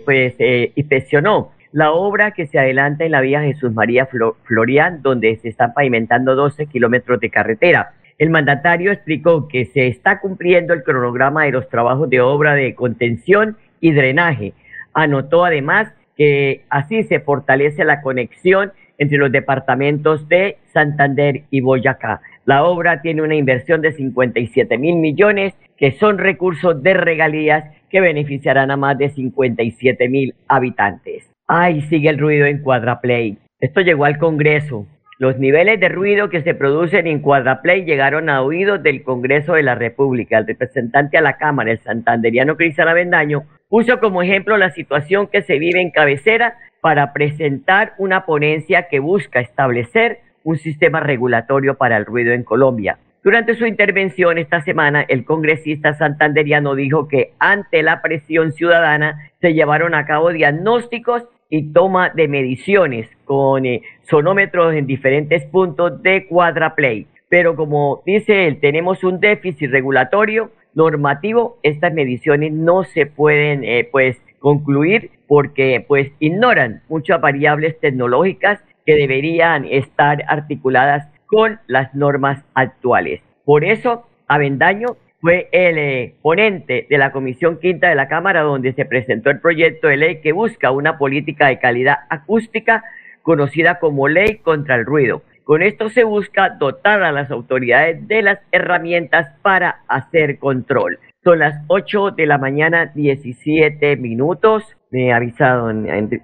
pues, 0.06 0.34
eh, 0.40 0.72
inspeccionó 0.76 1.52
la 1.72 1.92
obra 1.92 2.32
que 2.32 2.48
se 2.48 2.58
adelanta 2.58 3.06
en 3.06 3.12
la 3.12 3.22
vía 3.22 3.42
Jesús 3.42 3.74
María 3.74 4.08
Florian, 4.44 5.02
donde 5.02 5.36
se 5.38 5.50
están 5.50 5.74
pavimentando 5.74 6.36
12 6.36 6.66
kilómetros 6.66 7.20
de 7.20 7.30
carretera. 7.30 7.94
El 8.18 8.32
mandatario 8.32 8.92
explicó 8.92 9.48
que 9.48 9.66
se 9.66 9.88
está 9.88 10.20
cumpliendo 10.20 10.74
el 10.74 10.84
cronograma 10.84 11.46
de 11.46 11.52
los 11.52 11.70
trabajos 11.70 12.10
de 12.10 12.22
obra 12.22 12.56
de 12.56 12.76
contención 12.76 13.58
y 13.80 13.92
drenaje. 13.92 14.54
Anotó 14.94 15.46
además 15.46 15.94
que 16.18 16.66
así 16.70 17.04
se 17.04 17.22
fortalece 17.22 17.86
la 17.86 18.02
conexión 18.02 18.74
entre 18.98 19.18
los 19.18 19.32
departamentos 19.32 20.28
de 20.28 20.58
Santander 20.74 21.44
y 21.50 21.62
Boyacá. 21.62 22.20
La 22.46 22.66
obra 22.66 23.02
tiene 23.02 23.22
una 23.22 23.36
inversión 23.36 23.82
de 23.82 23.94
57 23.94 24.78
mil 24.78 24.98
millones, 24.98 25.54
que 25.78 25.92
son 25.94 26.18
recursos 26.18 26.84
de 26.84 26.96
regalías 26.96 27.64
que 27.90 28.02
beneficiarán 28.02 28.72
a 28.72 28.76
más 28.76 28.98
de 28.98 29.10
57 29.10 30.10
mil 30.10 30.36
habitantes. 30.48 31.29
Ay, 31.52 31.82
sigue 31.90 32.10
el 32.10 32.20
ruido 32.20 32.46
en 32.46 32.60
Cuadraplay. 32.60 33.40
Esto 33.60 33.82
llegó 33.82 34.06
al 34.06 34.20
Congreso. 34.20 34.86
Los 35.18 35.40
niveles 35.40 35.80
de 35.80 35.90
ruido 35.90 36.30
que 36.30 36.44
se 36.44 36.54
producen 36.54 37.08
en 37.08 37.22
Cuadraplay 37.22 37.86
llegaron 37.86 38.30
a 38.30 38.44
oídos 38.44 38.84
del 38.84 39.02
Congreso 39.02 39.54
de 39.54 39.64
la 39.64 39.74
República. 39.74 40.38
El 40.38 40.46
representante 40.46 41.18
a 41.18 41.22
la 41.22 41.38
Cámara, 41.38 41.72
el 41.72 41.80
santanderiano 41.80 42.56
Cristian 42.56 42.88
Avendaño, 42.88 43.46
puso 43.68 44.00
como 44.00 44.22
ejemplo 44.22 44.58
la 44.58 44.70
situación 44.70 45.26
que 45.26 45.42
se 45.42 45.58
vive 45.58 45.82
en 45.82 45.90
cabecera 45.90 46.56
para 46.82 47.14
presentar 47.14 47.94
una 47.98 48.28
ponencia 48.28 48.88
que 48.88 49.00
busca 49.00 49.40
establecer 49.40 50.20
un 50.44 50.58
sistema 50.58 51.00
regulatorio 51.00 51.78
para 51.78 51.98
el 51.98 52.06
ruido 52.06 52.32
en 52.32 52.44
Colombia. 52.44 53.00
Durante 53.24 53.56
su 53.56 53.66
intervención 53.66 54.38
esta 54.38 54.62
semana, 54.62 55.02
el 55.02 55.26
congresista 55.26 55.96
santanderiano 55.96 56.76
dijo 56.76 57.08
que 57.08 57.34
ante 57.40 57.82
la 57.82 58.04
presión 58.04 58.54
ciudadana 58.54 59.32
se 59.42 59.56
llevaron 59.56 59.96
a 59.96 60.06
cabo 60.06 60.32
diagnósticos 60.32 61.28
y 61.50 61.74
toma 61.74 62.10
de 62.10 62.28
mediciones 62.28 63.10
con 63.26 63.66
eh, 63.66 63.82
sonómetros 64.10 64.74
en 64.76 64.86
diferentes 64.86 65.46
puntos 65.46 66.02
de 66.02 66.28
Cuadraplay. 66.28 67.08
Pero 67.28 67.56
como 67.56 68.02
dice 68.06 68.48
él, 68.48 68.60
tenemos 68.60 69.04
un 69.04 69.20
déficit 69.20 69.70
regulatorio 69.72 70.52
normativo, 70.74 71.58
estas 71.64 71.94
mediciones 71.94 72.52
no 72.54 72.84
se 72.84 73.06
pueden 73.06 73.64
eh, 73.64 73.88
pues 73.92 74.18
concluir 74.40 75.12
porque 75.28 75.84
pues 75.88 76.12
ignoran 76.20 76.82
muchas 76.88 77.20
variables 77.20 77.80
tecnológicas 77.80 78.60
que 78.86 78.96
deberían 78.96 79.66
estar 79.66 80.24
articuladas 80.28 81.08
con 81.26 81.60
las 81.68 81.94
normas 81.94 82.44
actuales. 82.54 83.22
Por 83.46 83.64
eso, 83.64 84.08
Avendaño 84.28 84.98
fue 85.22 85.50
el 85.52 85.78
eh, 85.78 86.16
ponente 86.22 86.88
de 86.90 86.98
la 86.98 87.12
Comisión 87.12 87.60
Quinta 87.60 87.90
de 87.90 87.96
la 87.96 88.08
Cámara 88.08 88.42
donde 88.42 88.74
se 88.74 88.86
presentó 88.86 89.30
el 89.30 89.40
proyecto 89.40 89.88
de 89.88 89.98
ley 89.98 90.22
que 90.22 90.32
busca 90.32 90.72
una 90.72 90.98
política 90.98 91.48
de 91.48 91.60
calidad 91.60 91.98
acústica 92.10 92.84
conocida 93.22 93.80
como 93.80 94.08
Ley 94.08 94.38
contra 94.38 94.76
el 94.76 94.86
Ruido. 94.86 95.22
Con 95.44 95.64
esto 95.64 95.90
se 95.90 96.04
busca 96.04 96.50
dotar 96.60 97.02
a 97.04 97.12
las 97.12 97.32
autoridades 97.32 98.08
de 98.08 98.22
las 98.22 98.40
herramientas 98.52 99.34
para 99.42 99.82
hacer 99.88 100.38
control. 100.38 101.00
Son 101.24 101.40
las 101.40 101.64
8 101.68 102.12
de 102.12 102.28
la 102.28 102.38
mañana, 102.38 102.92
17 102.94 103.98
minutos. 103.98 104.64
Me 104.92 105.12
avisa 105.12 105.62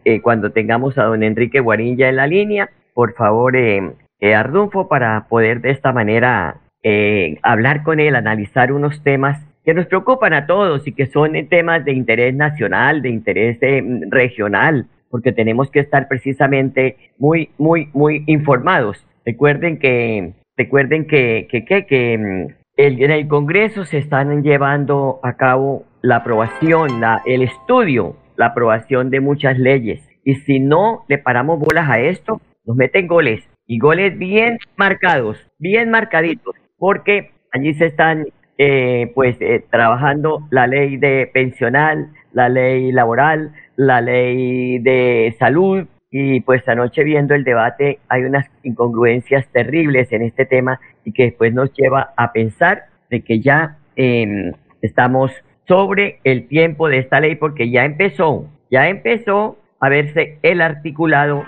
eh, 0.06 0.22
cuando 0.22 0.52
tengamos 0.52 0.98
a 0.98 1.04
don 1.06 1.24
Enrique 1.24 1.60
Guarilla 1.60 2.08
en 2.08 2.16
la 2.16 2.28
línea. 2.28 2.70
Por 2.94 3.14
favor, 3.14 3.56
eh, 3.56 3.94
eh, 4.20 4.36
Ardunfo, 4.36 4.88
para 4.88 5.28
poder 5.28 5.62
de 5.62 5.72
esta 5.72 5.92
manera 5.92 6.58
eh, 6.88 7.40
hablar 7.42 7.82
con 7.82 8.00
él, 8.00 8.16
analizar 8.16 8.72
unos 8.72 9.02
temas 9.02 9.44
que 9.64 9.74
nos 9.74 9.88
preocupan 9.88 10.34
a 10.34 10.46
todos 10.46 10.88
y 10.88 10.92
que 10.92 11.08
son 11.08 11.34
temas 11.50 11.84
de 11.84 11.94
interés 11.94 12.36
nacional, 12.36 13.02
de 13.02 13.10
interés 13.10 13.58
eh, 13.62 13.84
regional, 14.12 14.86
porque 15.10 15.32
tenemos 15.32 15.72
que 15.72 15.80
estar 15.80 16.08
precisamente 16.08 16.98
muy, 17.18 17.50
muy, 17.58 17.90
muy 17.94 18.24
informados. 18.28 19.04
Recuerden 19.26 19.80
que, 19.80 20.34
recuerden 20.56 21.08
que, 21.08 21.48
que, 21.50 21.66
que, 21.66 21.88
que 21.88 22.18
mm, 22.20 22.54
en 22.78 23.12
el 23.12 23.28
Congreso 23.28 23.86
se 23.86 23.98
están 23.98 24.44
llevando 24.44 25.20
a 25.24 25.38
cabo 25.38 25.86
la 26.04 26.18
aprobación, 26.18 27.02
la, 27.02 27.24
el 27.26 27.42
estudio, 27.42 28.16
la 28.38 28.48
aprobación 28.48 29.10
de 29.10 29.22
muchas 29.22 29.58
leyes. 29.58 30.08
Y 30.24 30.36
si 30.36 30.60
no 30.60 31.04
le 31.08 31.18
paramos 31.18 31.60
bolas 31.60 31.90
a 31.90 32.00
esto, 32.00 32.42
nos 32.64 32.78
meten 32.78 33.08
goles. 33.08 33.44
Y 33.66 33.80
goles 33.80 34.16
bien 34.20 34.60
marcados, 34.78 35.40
bien 35.58 35.90
marcaditos 35.90 36.54
porque 36.78 37.32
allí 37.52 37.74
se 37.74 37.88
están 37.88 38.26
eh, 38.58 39.12
pues 39.14 39.36
eh, 39.42 39.66
trabajando 39.70 40.48
la 40.50 40.68
ley 40.68 40.98
de 40.98 41.30
pensional, 41.34 42.12
la 42.32 42.50
ley 42.50 42.92
laboral, 42.92 43.54
la 43.76 44.02
ley 44.02 44.80
de 44.80 45.36
salud 45.38 45.86
y 46.10 46.40
pues 46.42 46.66
anoche 46.70 47.04
viendo 47.04 47.36
el 47.36 47.44
debate 47.44 48.00
hay 48.08 48.24
unas 48.24 48.50
incongruencias 48.64 49.46
terribles 49.52 50.12
en 50.14 50.22
este 50.22 50.46
tema 50.46 50.80
y 51.04 51.12
que 51.12 51.24
después 51.24 51.54
nos 51.54 51.74
lleva 51.74 52.14
a 52.16 52.32
pensar 52.32 52.86
de 53.10 53.22
que 53.22 53.42
ya 53.42 53.78
em, 53.98 54.54
estamos 54.82 55.32
sobre 55.68 56.20
el 56.24 56.48
tiempo 56.48 56.88
de 56.88 57.00
esta 57.00 57.20
ley 57.20 57.36
porque 57.36 57.70
ya 57.70 57.84
empezó, 57.84 58.48
ya 58.72 58.88
empezó 58.88 59.58
a 59.82 59.90
verse 59.90 60.40
el 60.42 60.62
articulado 60.62 61.44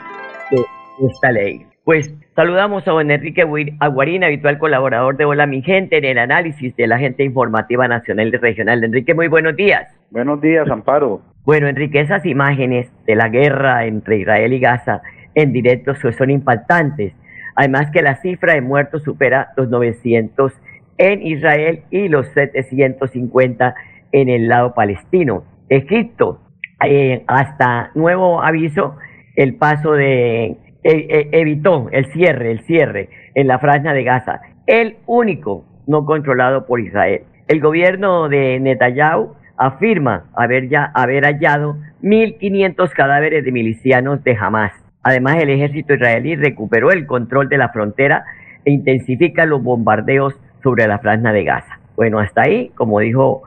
de 0.51 1.07
esta 1.07 1.31
ley. 1.31 1.65
Pues 1.87 2.13
saludamos 2.35 2.85
a 2.85 2.91
don 2.91 3.09
Enrique 3.09 3.45
Aguarín, 3.79 4.25
habitual 4.25 4.59
colaborador 4.59 5.15
de 5.15 5.23
Hola 5.23 5.45
Mi 5.45 5.61
Gente 5.61 5.97
en 5.97 6.03
el 6.03 6.17
análisis 6.17 6.75
de 6.75 6.85
la 6.85 6.95
Agente 6.95 7.23
Informativa 7.23 7.87
Nacional 7.87 8.27
y 8.27 8.31
Regional. 8.35 8.83
Enrique, 8.83 9.13
muy 9.13 9.29
buenos 9.29 9.55
días. 9.55 9.87
Buenos 10.11 10.41
días, 10.41 10.69
Amparo. 10.69 11.21
Bueno, 11.45 11.69
Enrique, 11.69 12.01
esas 12.01 12.25
imágenes 12.25 12.91
de 13.05 13.15
la 13.15 13.29
guerra 13.29 13.85
entre 13.85 14.17
Israel 14.17 14.51
y 14.51 14.59
Gaza 14.59 15.01
en 15.33 15.53
directo 15.53 15.93
son 15.95 16.29
impactantes. 16.29 17.13
Además 17.55 17.89
que 17.91 18.01
la 18.01 18.17
cifra 18.17 18.55
de 18.55 18.59
muertos 18.59 19.03
supera 19.03 19.53
los 19.55 19.69
900 19.69 20.51
en 20.97 21.25
Israel 21.25 21.83
y 21.89 22.09
los 22.09 22.27
750 22.33 23.75
en 24.11 24.27
el 24.27 24.49
lado 24.49 24.73
palestino. 24.73 25.45
Egipto, 25.69 26.41
eh, 26.85 27.23
hasta 27.27 27.91
nuevo 27.95 28.43
aviso, 28.43 28.97
el 29.37 29.55
paso 29.55 29.93
de 29.93 30.57
evitó 30.91 31.89
el 31.91 32.05
cierre, 32.07 32.51
el 32.51 32.61
cierre 32.61 33.09
en 33.35 33.47
la 33.47 33.59
franja 33.59 33.93
de 33.93 34.03
Gaza, 34.03 34.41
el 34.65 34.97
único 35.05 35.65
no 35.85 36.05
controlado 36.05 36.65
por 36.65 36.79
Israel. 36.79 37.23
El 37.47 37.61
gobierno 37.61 38.29
de 38.29 38.59
Netanyahu 38.59 39.33
afirma 39.57 40.25
haber 40.35 40.69
ya 40.69 40.91
haber 40.93 41.23
hallado 41.23 41.77
1.500 42.01 42.89
cadáveres 42.91 43.43
de 43.43 43.51
milicianos 43.51 44.23
de 44.23 44.35
Hamas. 44.39 44.73
Además, 45.03 45.37
el 45.41 45.49
ejército 45.49 45.93
israelí 45.93 46.35
recuperó 46.35 46.91
el 46.91 47.05
control 47.05 47.49
de 47.49 47.57
la 47.57 47.69
frontera 47.69 48.25
e 48.65 48.71
intensifica 48.71 49.45
los 49.45 49.63
bombardeos 49.63 50.35
sobre 50.61 50.87
la 50.87 50.99
franja 50.99 51.31
de 51.31 51.43
Gaza. 51.43 51.79
Bueno, 51.95 52.19
hasta 52.19 52.43
ahí, 52.43 52.69
como 52.75 52.99
dijo, 52.99 53.43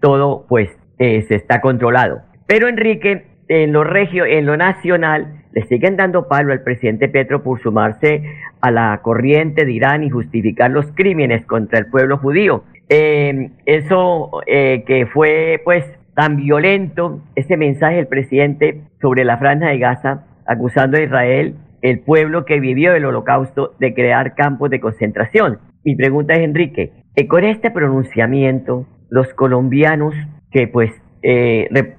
todo 0.00 0.44
pues 0.48 0.68
eh, 0.98 1.22
se 1.22 1.36
está 1.36 1.60
controlado. 1.60 2.22
Pero 2.46 2.68
Enrique, 2.68 3.24
en 3.48 3.72
lo 3.72 3.84
regio, 3.84 4.24
en 4.26 4.46
lo 4.46 4.56
nacional, 4.56 5.43
le 5.54 5.62
siguen 5.66 5.96
dando 5.96 6.26
palo 6.26 6.52
al 6.52 6.62
presidente 6.62 7.08
Petro 7.08 7.42
por 7.42 7.62
sumarse 7.62 8.22
a 8.60 8.70
la 8.72 9.00
corriente 9.02 9.64
de 9.64 9.72
Irán 9.72 10.02
y 10.02 10.10
justificar 10.10 10.70
los 10.70 10.86
crímenes 10.92 11.46
contra 11.46 11.78
el 11.78 11.86
pueblo 11.86 12.18
judío. 12.18 12.64
Eh, 12.88 13.50
eso 13.64 14.30
eh, 14.46 14.82
que 14.84 15.06
fue 15.06 15.60
pues 15.64 15.84
tan 16.14 16.36
violento, 16.36 17.22
ese 17.36 17.56
mensaje 17.56 17.96
del 17.96 18.08
presidente 18.08 18.82
sobre 19.00 19.24
la 19.24 19.38
franja 19.38 19.68
de 19.68 19.78
Gaza, 19.78 20.24
acusando 20.46 20.96
a 20.96 21.02
Israel, 21.02 21.54
el 21.82 22.00
pueblo 22.00 22.44
que 22.44 22.58
vivió 22.58 22.94
el 22.94 23.04
holocausto, 23.04 23.74
de 23.78 23.94
crear 23.94 24.34
campos 24.34 24.70
de 24.70 24.80
concentración. 24.80 25.58
Mi 25.84 25.94
pregunta 25.94 26.34
es, 26.34 26.40
Enrique, 26.40 26.92
eh, 27.14 27.28
con 27.28 27.44
este 27.44 27.70
pronunciamiento, 27.70 28.86
los 29.08 29.32
colombianos 29.34 30.14
que 30.50 30.66
pues 30.66 30.90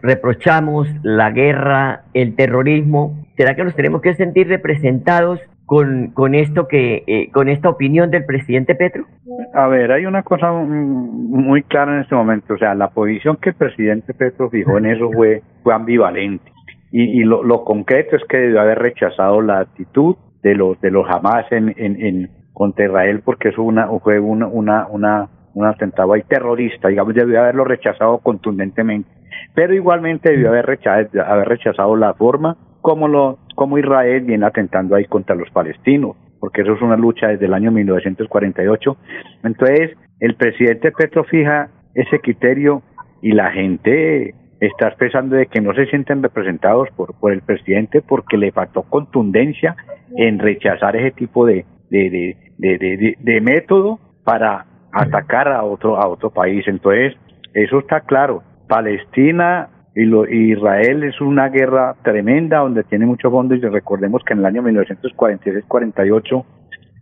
reprochamos 0.04 0.88
la 1.02 1.32
guerra, 1.32 2.04
el 2.14 2.36
terrorismo, 2.36 3.25
¿Será 3.38 3.56
que 3.56 3.64
nos 3.64 3.76
tenemos 3.76 4.02
que 4.02 4.16
sentir 4.16 4.48
representados 4.48 5.40
con, 5.66 6.12
con 6.12 6.36
esto 6.36 6.68
que 6.68 7.04
eh, 7.08 7.30
con 7.32 7.50
esta 7.50 7.70
opinión 7.70 8.10
del 8.12 8.26
presidente 8.26 8.76
Petro? 8.76 9.06
A 9.54 9.68
ver, 9.68 9.92
hay 9.92 10.06
una 10.06 10.24
cosa 10.24 10.52
muy 10.52 11.64
clara 11.64 11.96
en 11.96 12.02
este 12.02 12.16
momento, 12.16 12.54
o 12.54 12.58
sea, 12.58 12.76
la 12.76 12.90
posición 12.92 13.38
que 13.38 13.50
el 13.50 13.56
presidente 13.56 14.14
Petro 14.14 14.50
fijó 14.50 14.78
en 14.78 14.86
eso 14.86 15.12
fue 15.12 15.42
fue 15.64 15.74
ambivalente. 15.74 16.52
Y, 16.92 17.26
lo, 17.26 17.44
lo, 17.44 17.66
concreto 17.66 18.16
es 18.16 18.24
que 18.30 18.38
debió 18.38 18.62
haber 18.62 18.80
rechazado 18.80 19.42
la 19.42 19.60
actitud 19.60 20.16
de 20.42 20.56
los 20.56 20.80
de 20.80 20.92
los 20.92 21.06
Hamas 21.10 21.46
en, 21.52 21.74
en, 21.76 22.02
en 22.02 22.30
contra 22.54 22.86
Israel 22.86 23.22
porque 23.26 23.50
eso 23.50 23.64
una, 23.64 23.90
fue 24.00 24.18
una 24.18 24.48
una 24.48 24.88
una 24.88 25.30
un 25.56 25.66
atentado 25.66 26.14
ahí 26.14 26.22
terrorista, 26.24 26.88
digamos, 26.88 27.14
debió 27.14 27.42
haberlo 27.42 27.66
rechazado 27.66 28.20
contundentemente, 28.20 29.10
pero 29.54 29.74
igualmente 29.74 30.30
debió 30.30 30.50
haber 30.50 30.66
rechazado, 30.66 31.24
haber 31.26 31.48
rechazado 31.50 31.96
la 31.98 32.14
forma 32.14 32.56
como, 32.86 33.08
lo, 33.08 33.40
como 33.56 33.80
Israel 33.80 34.26
viene 34.26 34.46
atentando 34.46 34.96
ahí 34.96 35.06
contra 35.06 35.36
los 35.36 35.50
palestinos, 35.50 36.16
porque 36.40 36.62
eso 36.62 36.74
es 36.74 36.82
una 36.84 36.96
lucha 36.96 37.30
desde 37.30 37.48
el 37.48 37.56
año 37.56 37.72
1948. 37.72 38.98
Entonces, 39.44 39.98
el 40.20 40.36
presidente 40.36 40.92
Petro 40.92 41.24
fija 41.24 41.72
ese 41.96 42.20
criterio 42.20 42.84
y 43.24 43.32
la 43.32 43.50
gente 43.52 44.36
está 44.60 44.90
expresando 44.90 45.36
de 45.36 45.48
que 45.48 45.62
no 45.62 45.74
se 45.74 45.88
sienten 45.88 46.22
representados 46.22 46.88
por, 46.96 47.20
por 47.20 47.34
el 47.34 47.42
presidente 47.42 48.04
porque 48.04 48.38
le 48.38 48.52
faltó 48.52 48.84
contundencia 48.84 49.76
en 50.16 50.38
rechazar 50.38 50.96
ese 50.96 51.10
tipo 51.10 51.48
de, 51.48 51.66
de, 51.90 52.38
de, 52.60 52.78
de, 52.78 53.16
de 53.20 53.42
método 53.42 54.00
para 54.24 54.68
atacar 54.92 55.48
a 55.48 55.64
otro, 55.64 55.98
a 55.98 56.08
otro 56.08 56.30
país. 56.30 56.64
Entonces, 56.68 57.16
eso 57.56 57.80
está 57.80 58.02
claro. 58.02 58.44
Palestina 58.68 59.70
y 59.96 60.04
lo, 60.04 60.28
Israel 60.28 61.04
es 61.04 61.22
una 61.22 61.48
guerra 61.48 61.96
tremenda 62.04 62.60
donde 62.60 62.84
tiene 62.84 63.06
mucho 63.06 63.32
fondo 63.32 63.56
y 63.56 63.62
recordemos 63.62 64.22
que 64.26 64.34
en 64.34 64.40
el 64.40 64.46
año 64.46 64.62
1946-48 64.64 66.46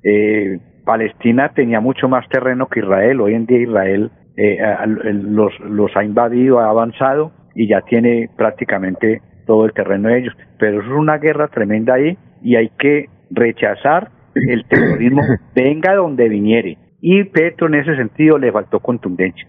eh, 0.04 0.60
Palestina 0.86 1.50
tenía 1.56 1.80
mucho 1.80 2.08
más 2.08 2.30
terreno 2.30 2.68
que 2.68 2.82
Israel. 2.82 3.22
Hoy 3.22 3.34
en 3.34 3.48
día 3.48 3.62
Israel 3.62 4.12
eh, 4.38 4.60
los, 4.86 5.60
los 5.62 5.96
ha 5.98 6.04
invadido, 6.04 6.60
ha 6.60 6.70
avanzado 6.70 7.32
y 7.56 7.68
ya 7.68 7.82
tiene 7.82 8.30
prácticamente 8.38 9.22
todo 9.48 9.66
el 9.66 9.74
terreno 9.74 10.10
de 10.10 10.20
ellos. 10.20 10.34
Pero 10.60 10.82
es 10.82 10.88
una 10.88 11.18
guerra 11.18 11.48
tremenda 11.48 11.96
ahí 11.96 12.16
y 12.44 12.58
hay 12.58 12.70
que 12.78 13.08
rechazar 13.32 14.12
el 14.36 14.66
terrorismo, 14.66 15.24
venga 15.56 15.96
donde 15.96 16.30
viniere. 16.30 16.78
Y 17.02 17.24
Petro 17.24 17.68
en 17.68 17.76
ese 17.76 17.96
sentido 17.96 18.38
le 18.38 18.52
faltó 18.52 18.80
contundencia. 18.80 19.48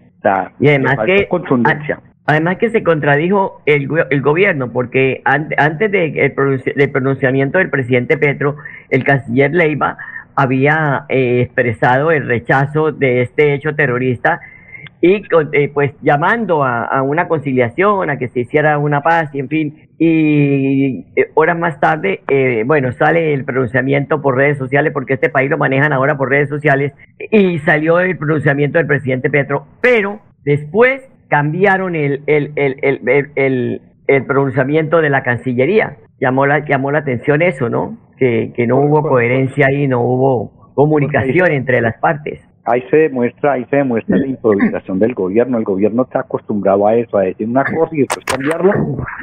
y 0.58 0.68
además 0.68 0.96
que 1.04 1.28
contundencia. 1.28 2.00
Además 2.26 2.56
que 2.56 2.70
se 2.70 2.82
contradijo 2.82 3.60
el, 3.66 3.86
gobierno, 4.22 4.72
porque 4.72 5.20
antes 5.24 5.90
de 5.90 6.32
del 6.74 6.90
pronunciamiento 6.90 7.58
del 7.58 7.68
presidente 7.68 8.16
Petro, 8.16 8.56
el 8.88 9.04
canciller 9.04 9.52
Leiva 9.52 9.98
había 10.34 11.04
eh, 11.08 11.42
expresado 11.42 12.10
el 12.10 12.26
rechazo 12.26 12.92
de 12.92 13.22
este 13.22 13.54
hecho 13.54 13.74
terrorista 13.74 14.40
y 15.00 15.22
eh, 15.52 15.70
pues 15.72 15.92
llamando 16.00 16.64
a, 16.64 17.02
una 17.02 17.28
conciliación, 17.28 18.08
a 18.08 18.16
que 18.16 18.28
se 18.28 18.40
hiciera 18.40 18.78
una 18.78 19.02
paz 19.02 19.28
y 19.34 19.40
en 19.40 19.48
fin, 19.50 19.88
y 19.98 21.04
eh, 21.14 21.30
horas 21.34 21.58
más 21.58 21.78
tarde, 21.78 22.22
bueno, 22.64 22.90
sale 22.92 23.34
el 23.34 23.44
pronunciamiento 23.44 24.22
por 24.22 24.36
redes 24.36 24.56
sociales, 24.56 24.94
porque 24.94 25.14
este 25.14 25.28
país 25.28 25.50
lo 25.50 25.58
manejan 25.58 25.92
ahora 25.92 26.16
por 26.16 26.30
redes 26.30 26.48
sociales, 26.48 26.94
y 27.30 27.58
salió 27.58 28.00
el 28.00 28.16
pronunciamiento 28.16 28.78
del 28.78 28.86
presidente 28.86 29.28
Petro, 29.28 29.66
pero 29.82 30.20
después 30.42 31.02
cambiaron 31.34 31.96
el, 31.96 32.22
el, 32.28 32.52
el, 32.54 33.80
el, 34.06 34.24
pronunciamiento 34.24 35.00
de 35.00 35.10
la 35.10 35.24
Cancillería. 35.24 35.96
Llamó 36.20 36.46
la, 36.46 36.64
llamó 36.64 36.92
la 36.92 37.00
atención 37.00 37.42
eso, 37.42 37.68
¿no? 37.68 37.98
Que, 38.16 38.52
que 38.54 38.68
no 38.68 38.78
hubo 38.78 39.02
coherencia 39.02 39.66
ahí, 39.66 39.88
no 39.88 40.00
hubo 40.00 40.72
comunicación 40.74 41.50
entre 41.50 41.80
las 41.80 41.98
partes. 41.98 42.40
Ahí 42.66 42.84
se 42.88 42.98
demuestra, 42.98 43.54
ahí 43.54 43.64
se 43.68 43.78
demuestra 43.78 44.16
la 44.16 44.28
improvisación 44.28 45.00
del 45.00 45.14
gobierno. 45.14 45.58
El 45.58 45.64
gobierno 45.64 46.04
está 46.04 46.20
acostumbrado 46.20 46.86
a 46.86 46.94
eso, 46.94 47.18
a 47.18 47.22
decir 47.22 47.48
una 47.48 47.64
cosa 47.64 47.90
y 47.96 48.02
después 48.02 48.24
cambiarla 48.26 48.72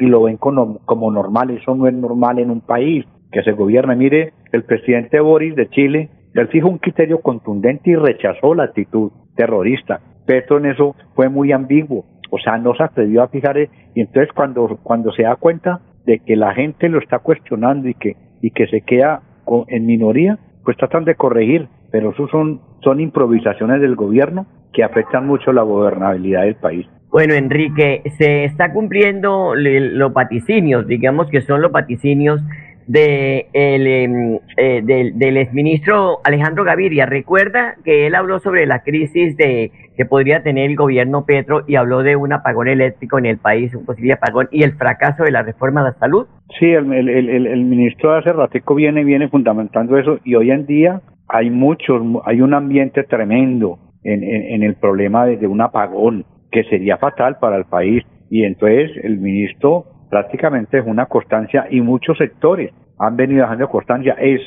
y 0.00 0.04
lo 0.04 0.24
ven 0.24 0.36
como, 0.36 0.80
como 0.84 1.10
normal. 1.10 1.48
Eso 1.50 1.74
no 1.74 1.88
es 1.88 1.94
normal 1.94 2.40
en 2.40 2.50
un 2.50 2.60
país 2.60 3.06
que 3.32 3.42
se 3.42 3.52
gobierna. 3.52 3.94
Mire, 3.94 4.34
el 4.52 4.64
presidente 4.64 5.18
Boris 5.18 5.56
de 5.56 5.70
Chile, 5.70 6.10
él 6.34 6.48
fijó 6.48 6.68
un 6.68 6.76
criterio 6.76 7.22
contundente 7.22 7.90
y 7.90 7.96
rechazó 7.96 8.54
la 8.54 8.64
actitud 8.64 9.12
terrorista. 9.34 10.00
Petro 10.26 10.58
en 10.58 10.66
eso 10.66 10.94
fue 11.14 11.28
muy 11.28 11.52
ambiguo, 11.52 12.04
o 12.30 12.38
sea, 12.38 12.58
no 12.58 12.74
se 12.74 12.82
atrevió 12.82 13.22
a 13.22 13.28
fijar 13.28 13.58
y 13.58 14.00
entonces 14.00 14.32
cuando 14.34 14.78
cuando 14.82 15.12
se 15.12 15.22
da 15.22 15.36
cuenta 15.36 15.80
de 16.06 16.20
que 16.20 16.36
la 16.36 16.54
gente 16.54 16.88
lo 16.88 16.98
está 16.98 17.18
cuestionando 17.18 17.88
y 17.88 17.94
que 17.94 18.16
y 18.40 18.50
que 18.50 18.66
se 18.66 18.80
queda 18.80 19.22
en 19.68 19.86
minoría, 19.86 20.38
pues 20.64 20.76
tratan 20.76 21.04
de 21.04 21.14
corregir, 21.14 21.68
pero 21.90 22.10
eso 22.10 22.26
son 22.28 22.60
son 22.82 23.00
improvisaciones 23.00 23.80
del 23.80 23.96
gobierno 23.96 24.46
que 24.72 24.82
afectan 24.82 25.26
mucho 25.26 25.52
la 25.52 25.62
gobernabilidad 25.62 26.42
del 26.42 26.56
país. 26.56 26.86
Bueno, 27.10 27.34
Enrique, 27.34 28.02
se 28.16 28.44
está 28.44 28.72
cumpliendo 28.72 29.54
los 29.54 30.12
vaticinios, 30.14 30.86
digamos 30.86 31.28
que 31.28 31.42
son 31.42 31.60
los 31.60 31.70
vaticinios 31.70 32.40
de 32.86 33.46
el, 33.52 33.86
em, 33.86 34.38
eh, 34.56 34.82
del, 34.82 35.18
del 35.18 35.36
exministro 35.36 36.18
Alejandro 36.24 36.64
Gaviria. 36.64 37.06
Recuerda 37.06 37.76
que 37.84 38.06
él 38.06 38.14
habló 38.14 38.38
sobre 38.40 38.66
la 38.66 38.82
crisis 38.82 39.36
de 39.36 39.70
que 39.96 40.04
podría 40.04 40.42
tener 40.42 40.70
el 40.70 40.76
gobierno 40.76 41.24
Petro 41.26 41.64
y 41.66 41.76
habló 41.76 42.02
de 42.02 42.16
un 42.16 42.32
apagón 42.32 42.68
eléctrico 42.68 43.18
en 43.18 43.26
el 43.26 43.38
país, 43.38 43.74
un 43.74 43.84
posible 43.84 44.14
apagón 44.14 44.48
y 44.50 44.62
el 44.62 44.72
fracaso 44.72 45.24
de 45.24 45.30
la 45.30 45.42
reforma 45.42 45.80
a 45.80 45.84
la 45.84 45.92
salud. 45.94 46.26
Sí, 46.58 46.66
el, 46.66 46.92
el, 46.92 47.46
el, 47.46 47.64
ministro 47.64 48.14
hace 48.14 48.32
ratico 48.32 48.74
viene 48.74 49.04
viene 49.04 49.28
fundamentando 49.28 49.96
eso 49.96 50.18
y 50.24 50.34
hoy 50.34 50.50
en 50.50 50.66
día 50.66 51.02
hay 51.28 51.50
muchos, 51.50 52.02
hay 52.24 52.40
un 52.40 52.54
ambiente 52.54 53.04
tremendo 53.04 53.78
en, 54.04 54.22
en, 54.22 54.62
el 54.62 54.74
problema 54.74 55.26
de 55.26 55.46
un 55.46 55.60
apagón 55.60 56.24
que 56.50 56.64
sería 56.64 56.98
fatal 56.98 57.38
para 57.40 57.56
el 57.56 57.64
país 57.64 58.02
y 58.28 58.44
entonces 58.44 58.90
el 59.02 59.18
ministro 59.18 59.86
prácticamente 60.12 60.78
es 60.78 60.86
una 60.86 61.06
constancia 61.06 61.66
y 61.70 61.80
muchos 61.80 62.18
sectores 62.18 62.70
han 62.98 63.16
venido 63.16 63.44
dejando 63.44 63.66
constancia. 63.70 64.14
Es, 64.20 64.42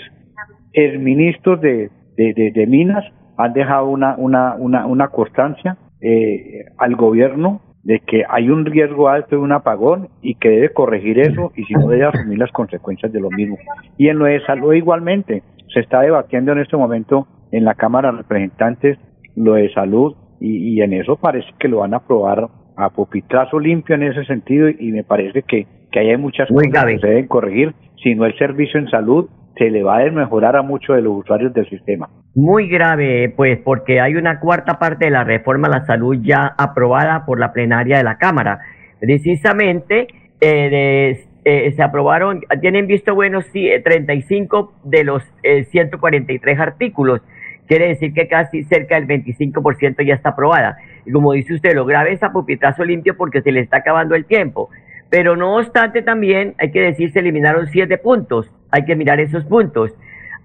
el 0.73 0.99
ministro 0.99 1.57
de, 1.57 1.89
de, 2.15 2.51
de, 2.53 2.67
Minas 2.67 3.03
han 3.35 3.53
dejado 3.53 3.87
una, 3.87 4.13
una, 4.15 4.53
una, 4.59 4.85
una 4.85 5.07
constancia 5.07 5.75
eh, 6.01 6.65
al 6.77 6.95
gobierno 6.95 7.61
de 7.81 7.99
que 8.01 8.23
hay 8.29 8.51
un 8.51 8.63
riesgo 8.63 9.09
alto 9.09 9.37
de 9.37 9.41
un 9.41 9.53
apagón 9.53 10.09
y 10.21 10.35
que 10.35 10.49
debe 10.49 10.69
corregir 10.69 11.17
eso 11.17 11.51
y 11.55 11.63
si 11.63 11.73
no 11.73 11.87
debe 11.87 12.05
asumir 12.05 12.37
las 12.37 12.51
consecuencias 12.51 13.11
de 13.11 13.19
lo 13.19 13.31
mismo. 13.31 13.57
Y 13.97 14.09
en 14.09 14.19
lo 14.19 14.25
de 14.25 14.45
salud 14.45 14.71
igualmente, 14.73 15.41
se 15.73 15.79
está 15.79 16.01
debatiendo 16.01 16.51
en 16.51 16.59
este 16.59 16.77
momento 16.77 17.27
en 17.51 17.65
la 17.65 17.73
Cámara 17.73 18.11
de 18.11 18.19
Representantes 18.19 18.99
lo 19.35 19.53
de 19.53 19.73
salud 19.73 20.15
y, 20.39 20.75
y 20.75 20.81
en 20.83 20.93
eso 20.93 21.15
parece 21.15 21.49
que 21.57 21.69
lo 21.69 21.79
van 21.79 21.95
a 21.95 21.97
aprobar 21.97 22.49
a 22.75 22.89
pupitrazo 22.89 23.59
limpio 23.59 23.95
en 23.95 24.03
ese 24.03 24.25
sentido 24.25 24.69
y, 24.69 24.91
me 24.91 25.03
parece 25.03 25.43
que, 25.43 25.67
que 25.91 25.99
hay 25.99 26.17
muchas 26.17 26.47
cosas 26.49 26.85
que 26.85 26.99
se 26.99 27.07
deben 27.07 27.27
corregir, 27.27 27.73
si 28.01 28.15
no 28.15 28.25
el 28.25 28.37
servicio 28.37 28.79
en 28.79 28.89
salud 28.89 29.29
se 29.57 29.69
le 29.69 29.83
va 29.83 29.97
a 29.97 30.03
desmejorar 30.03 30.55
a 30.55 30.61
muchos 30.61 30.95
de 30.95 31.01
los 31.01 31.17
usuarios 31.17 31.53
del 31.53 31.67
sistema. 31.69 32.09
Muy 32.35 32.67
grave, 32.67 33.33
pues, 33.35 33.57
porque 33.63 34.01
hay 34.01 34.15
una 34.15 34.39
cuarta 34.39 34.77
parte 34.79 35.05
de 35.05 35.11
la 35.11 35.23
reforma 35.23 35.67
a 35.67 35.79
la 35.79 35.85
salud 35.85 36.17
ya 36.21 36.53
aprobada 36.57 37.25
por 37.25 37.39
la 37.39 37.53
plenaria 37.53 37.97
de 37.97 38.03
la 38.03 38.17
Cámara. 38.17 38.59
Precisamente, 38.99 40.07
eh, 40.41 41.25
eh, 41.45 41.71
se 41.71 41.83
aprobaron, 41.83 42.41
tienen 42.59 42.87
visto 42.87 43.15
buenos 43.15 43.45
sí, 43.53 43.69
35 43.83 44.73
de 44.83 45.03
los 45.03 45.23
143 45.71 46.57
eh, 46.57 46.61
artículos. 46.61 47.21
Quiere 47.67 47.87
decir 47.87 48.13
que 48.13 48.27
casi 48.27 48.63
cerca 48.63 48.99
del 48.99 49.07
25% 49.07 50.05
ya 50.05 50.15
está 50.15 50.29
aprobada. 50.29 50.77
Y 51.05 51.11
como 51.11 51.33
dice 51.33 51.53
usted, 51.53 51.73
lo 51.73 51.85
grave 51.85 52.13
es 52.13 52.23
a 52.23 52.31
pupitrazo 52.31 52.83
limpio 52.83 53.15
porque 53.15 53.41
se 53.41 53.51
le 53.51 53.61
está 53.61 53.77
acabando 53.77 54.15
el 54.15 54.25
tiempo. 54.25 54.69
Pero 55.09 55.35
no 55.35 55.57
obstante 55.57 56.01
también 56.01 56.55
hay 56.57 56.71
que 56.71 56.81
decir 56.81 57.11
se 57.11 57.19
eliminaron 57.19 57.67
siete 57.67 57.97
puntos. 57.97 58.51
Hay 58.71 58.85
que 58.85 58.95
mirar 58.95 59.19
esos 59.19 59.45
puntos. 59.45 59.93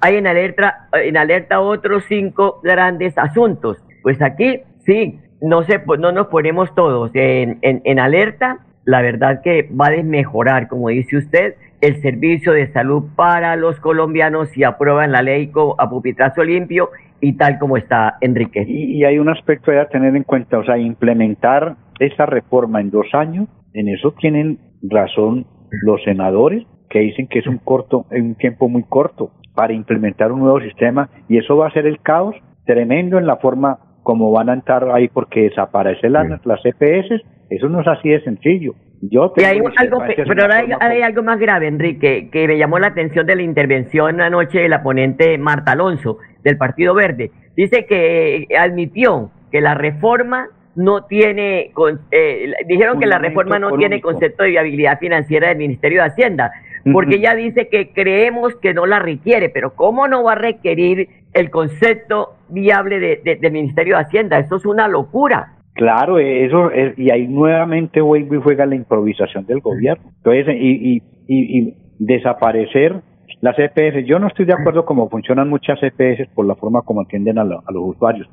Hay 0.01 0.17
en 0.17 0.27
alerta, 0.27 0.89
en 0.93 1.17
alerta 1.17 1.61
otros 1.61 2.05
cinco 2.09 2.61
grandes 2.63 3.17
asuntos. 3.19 3.79
Pues 4.03 4.21
aquí 4.23 4.63
sí, 4.85 5.19
no, 5.41 5.63
se, 5.65 5.81
no 5.99 6.13
nos 6.13 6.29
ponemos 6.29 6.75
todos 6.75 7.11
en, 7.15 7.59
en, 7.63 7.81
en 7.85 7.99
alerta. 7.99 8.59
La 8.85 9.03
verdad 9.03 9.41
que 9.43 9.69
va 9.79 9.89
a 9.89 9.91
desmejorar, 9.91 10.69
como 10.69 10.89
dice 10.89 11.19
usted, 11.19 11.55
el 11.81 12.01
servicio 12.03 12.53
de 12.53 12.71
salud 12.73 13.05
para 13.17 13.57
los 13.57 13.81
colombianos 13.81 14.51
si 14.51 14.65
aprueban 14.65 15.13
la 15.13 15.23
ley 15.23 15.51
a 15.79 15.89
pupitrazo 15.89 16.45
limpio 16.45 16.91
y 17.21 17.37
tal 17.37 17.59
como 17.59 17.77
está 17.77 18.17
Enrique. 18.21 18.65
Y, 18.67 19.05
hay 19.05 19.19
un 19.19 19.29
aspecto 19.29 19.71
a 19.73 19.87
tener 19.87 20.15
en 20.17 20.25
cuenta, 20.25 20.59
o 20.59 20.65
sea, 20.65 20.79
implementar 20.79 21.77
esa 21.99 22.27
reforma 22.27 22.81
en 22.81 22.91
dos 22.91 23.07
años, 23.13 23.49
en 23.75 23.89
eso 23.89 24.15
tienen 24.19 24.59
razón 24.83 25.47
los 25.83 26.03
senadores 26.03 26.67
que 26.89 27.01
dicen 27.01 27.29
que 27.29 27.39
es 27.39 27.47
un 27.47 27.59
corto, 27.59 28.07
un 28.11 28.35
tiempo 28.35 28.69
muy 28.69 28.83
corto 28.85 29.31
para 29.55 29.73
implementar 29.73 30.33
un 30.33 30.41
nuevo 30.41 30.61
sistema 30.61 31.09
y 31.29 31.39
eso 31.39 31.57
va 31.57 31.69
a 31.69 31.73
ser 31.73 31.87
el 31.87 32.01
caos 32.01 32.35
tremendo 32.65 33.19
en 33.19 33.27
la 33.27 33.37
forma 33.37 33.79
como 34.03 34.33
van 34.33 34.49
a 34.49 34.55
entrar 34.55 34.91
ahí 34.91 35.09
porque 35.09 35.43
desaparecen 35.43 36.13
las, 36.13 36.45
las 36.45 36.61
EPS, 36.65 37.23
eso 37.51 37.69
no 37.69 37.81
es 37.83 37.87
así 37.87 38.09
de 38.09 38.23
sencillo. 38.23 38.75
Yo 39.03 39.33
y 39.37 39.45
hay 39.45 39.61
algo, 39.77 39.99
pero 40.27 40.43
ahora 40.43 40.65
hay, 40.81 41.01
algo 41.01 41.23
más 41.23 41.39
grave, 41.39 41.69
Enrique, 41.69 42.29
que 42.31 42.47
me 42.47 42.59
llamó 42.59 42.79
la 42.79 42.89
atención 42.89 43.27
de 43.27 43.37
la 43.37 43.43
intervención 43.43 44.21
anoche 44.21 44.61
de 44.61 44.69
la 44.69 44.83
ponente 44.83 45.39
Marta 45.39 45.73
Alonso 45.73 46.19
del 46.43 46.57
Partido 46.57 46.95
Verde. 46.95 47.31
Dice 47.57 47.87
que 47.87 48.47
admitió 48.59 49.31
que 49.51 49.61
la 49.61 49.75
reforma 49.75 50.49
no 50.77 51.05
tiene, 51.05 51.73
eh, 52.11 52.53
dijeron 52.67 52.99
que 53.01 53.07
la 53.07 53.19
reforma 53.19 53.59
no 53.59 53.77
tiene 53.77 54.01
concepto 54.01 54.45
de 54.45 54.51
viabilidad 54.51 54.99
financiera 54.99 55.49
del 55.49 55.59
Ministerio 55.59 56.03
de 56.03 56.09
Hacienda, 56.09 56.53
porque 56.93 57.17
ella 57.17 57.35
dice 57.35 57.69
que 57.69 57.93
creemos 57.93 58.55
que 58.57 58.73
no 58.73 58.87
la 58.87 58.99
requiere, 58.99 59.51
pero 59.51 59.75
¿cómo 59.75 60.09
no 60.09 60.25
va 60.25 60.33
a 60.33 60.37
requerir 60.37 61.09
el 61.35 61.51
concepto 61.51 62.37
viable 62.49 62.99
de, 62.99 63.39
del 63.41 63.53
Ministerio 63.53 63.97
de 63.97 64.03
Hacienda? 64.03 64.39
Eso 64.39 64.57
es 64.57 64.65
una 64.65 64.89
locura. 64.89 65.57
Claro, 65.75 66.19
eso 66.19 66.71
es, 66.71 66.99
y 66.99 67.11
ahí 67.11 67.27
nuevamente 67.27 68.01
vuelve 68.01 68.37
y 68.37 68.41
juega 68.41 68.67
la 68.67 68.75
improvisación 68.75 69.47
del 69.47 69.61
gobierno. 69.61 70.11
Entonces, 70.17 70.57
y, 70.59 70.97
y, 70.97 71.03
y, 71.27 71.75
desaparecer 71.99 73.03
las 73.41 73.59
EPS. 73.59 74.05
Yo 74.07 74.19
no 74.19 74.27
estoy 74.27 74.45
de 74.45 74.53
acuerdo 74.53 74.85
cómo 74.85 75.09
funcionan 75.09 75.49
muchas 75.49 75.79
EPS 75.83 76.29
por 76.35 76.47
la 76.47 76.55
forma 76.55 76.83
como 76.83 77.03
atienden 77.03 77.39
a, 77.39 77.45
los 77.45 77.61
usuarios, 77.69 78.29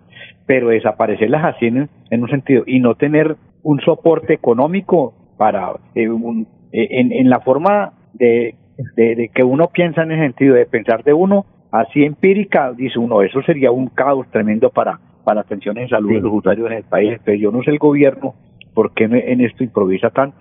pero 0.45 0.69
desaparecerlas 0.69 1.55
así 1.55 1.67
en, 1.67 1.89
en, 2.09 2.23
un 2.23 2.29
sentido 2.29 2.63
y 2.65 2.79
no 2.79 2.95
tener 2.95 3.35
un 3.63 3.79
soporte 3.81 4.33
económico 4.33 5.13
para 5.37 5.73
eh, 5.95 6.09
un, 6.09 6.47
eh, 6.71 6.87
en, 6.91 7.11
en 7.11 7.29
la 7.29 7.39
forma 7.39 7.93
de, 8.13 8.55
de, 8.95 9.15
de 9.15 9.29
que 9.29 9.43
uno 9.43 9.69
piensa 9.69 10.03
en 10.03 10.11
el 10.11 10.19
sentido 10.19 10.55
de 10.55 10.65
pensar 10.65 11.03
de 11.03 11.13
uno 11.13 11.45
así 11.71 12.03
empírica, 12.03 12.71
dice 12.73 12.99
uno, 12.99 13.21
eso 13.21 13.41
sería 13.43 13.71
un 13.71 13.87
caos 13.87 14.27
tremendo 14.31 14.69
para 14.69 14.99
para 15.27 15.41
atención 15.41 15.77
en 15.77 15.89
salud 15.89 16.09
de 16.09 16.21
los 16.21 16.31
usuarios 16.31 16.71
en 16.71 16.77
el 16.77 16.83
país. 16.85 17.19
Pero 17.25 17.37
yo 17.37 17.51
no 17.51 17.61
sé 17.61 17.71
el 17.71 17.79
gobierno 17.79 18.35
por 18.73 18.93
qué 18.93 19.03
en 19.03 19.41
esto 19.41 19.61
improvisa 19.61 20.09
tanto. 20.09 20.37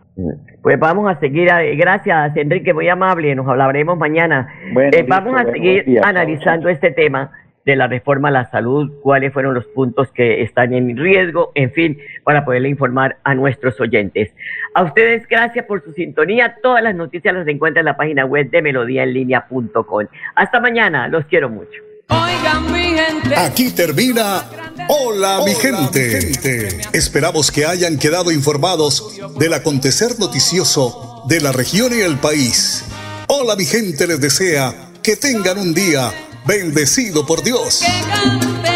Pues 0.62 0.79
vamos 0.79 1.11
a 1.11 1.20
seguir, 1.20 1.50
gracias 1.76 2.37
Enrique, 2.37 2.72
muy 2.72 2.88
amable, 2.88 3.35
nos 3.35 3.46
hablaremos 3.46 3.98
mañana. 3.98 4.48
Eh, 4.92 5.05
vamos 5.07 5.38
a 5.38 5.44
seguir 5.44 6.00
analizando 6.02 6.68
este 6.68 6.90
tema 6.90 7.31
de 7.66 7.76
la 7.76 7.88
reforma 7.88 8.29
a 8.29 8.31
la 8.31 8.50
salud, 8.50 8.92
cuáles 9.02 9.33
fueron 9.33 9.52
los 9.52 9.66
puntos 9.66 10.12
que 10.12 10.42
están 10.42 10.72
en 10.72 10.96
riesgo, 10.96 11.50
en 11.57 11.72
fin, 11.72 11.98
para 12.22 12.44
poderle 12.44 12.68
informar 12.68 13.18
a 13.24 13.35
nuestros 13.35 13.79
oyentes. 13.81 14.33
A 14.72 14.85
ustedes, 14.85 15.26
gracias 15.29 15.66
por 15.66 15.83
su 15.83 15.92
sintonía. 15.92 16.57
Todas 16.62 16.83
las 16.83 16.94
noticias 16.94 17.35
las 17.35 17.46
encuentran 17.48 17.83
en 17.83 17.87
la 17.87 17.96
página 17.96 18.24
web 18.24 18.50
de 18.50 18.62
melodíaenlínea.com. 18.62 20.07
Hasta 20.37 20.61
mañana, 20.61 21.09
los 21.09 21.26
quiero 21.26 21.50
mucho. 21.50 21.83
Oigan, 22.09 22.72
mi 22.72 22.96
gente. 22.96 23.35
Aquí 23.37 23.74
termina 23.74 24.42
Hola, 24.89 25.43
mi 25.45 25.55
gente. 25.55 26.81
Esperamos 26.93 27.51
que 27.51 27.67
hayan 27.67 27.99
quedado 27.99 28.31
informados 28.31 29.12
del 29.39 29.55
acontecer 29.55 30.19
noticioso 30.19 31.23
de 31.29 31.41
la 31.41 31.53
región 31.53 31.97
y 31.97 32.03
el 32.03 32.19
país. 32.19 32.85
Hola, 33.29 33.57
mi 33.57 33.65
gente 33.65 34.07
les 34.07 34.21
desea 34.21 34.91
que 35.03 35.17
tengan 35.17 35.59
un 35.59 35.75
día 35.75 36.12
bendecido 36.47 37.27
por 37.27 37.43
Dios. 37.43 37.81
Que 37.81 38.09
cante 38.09 38.76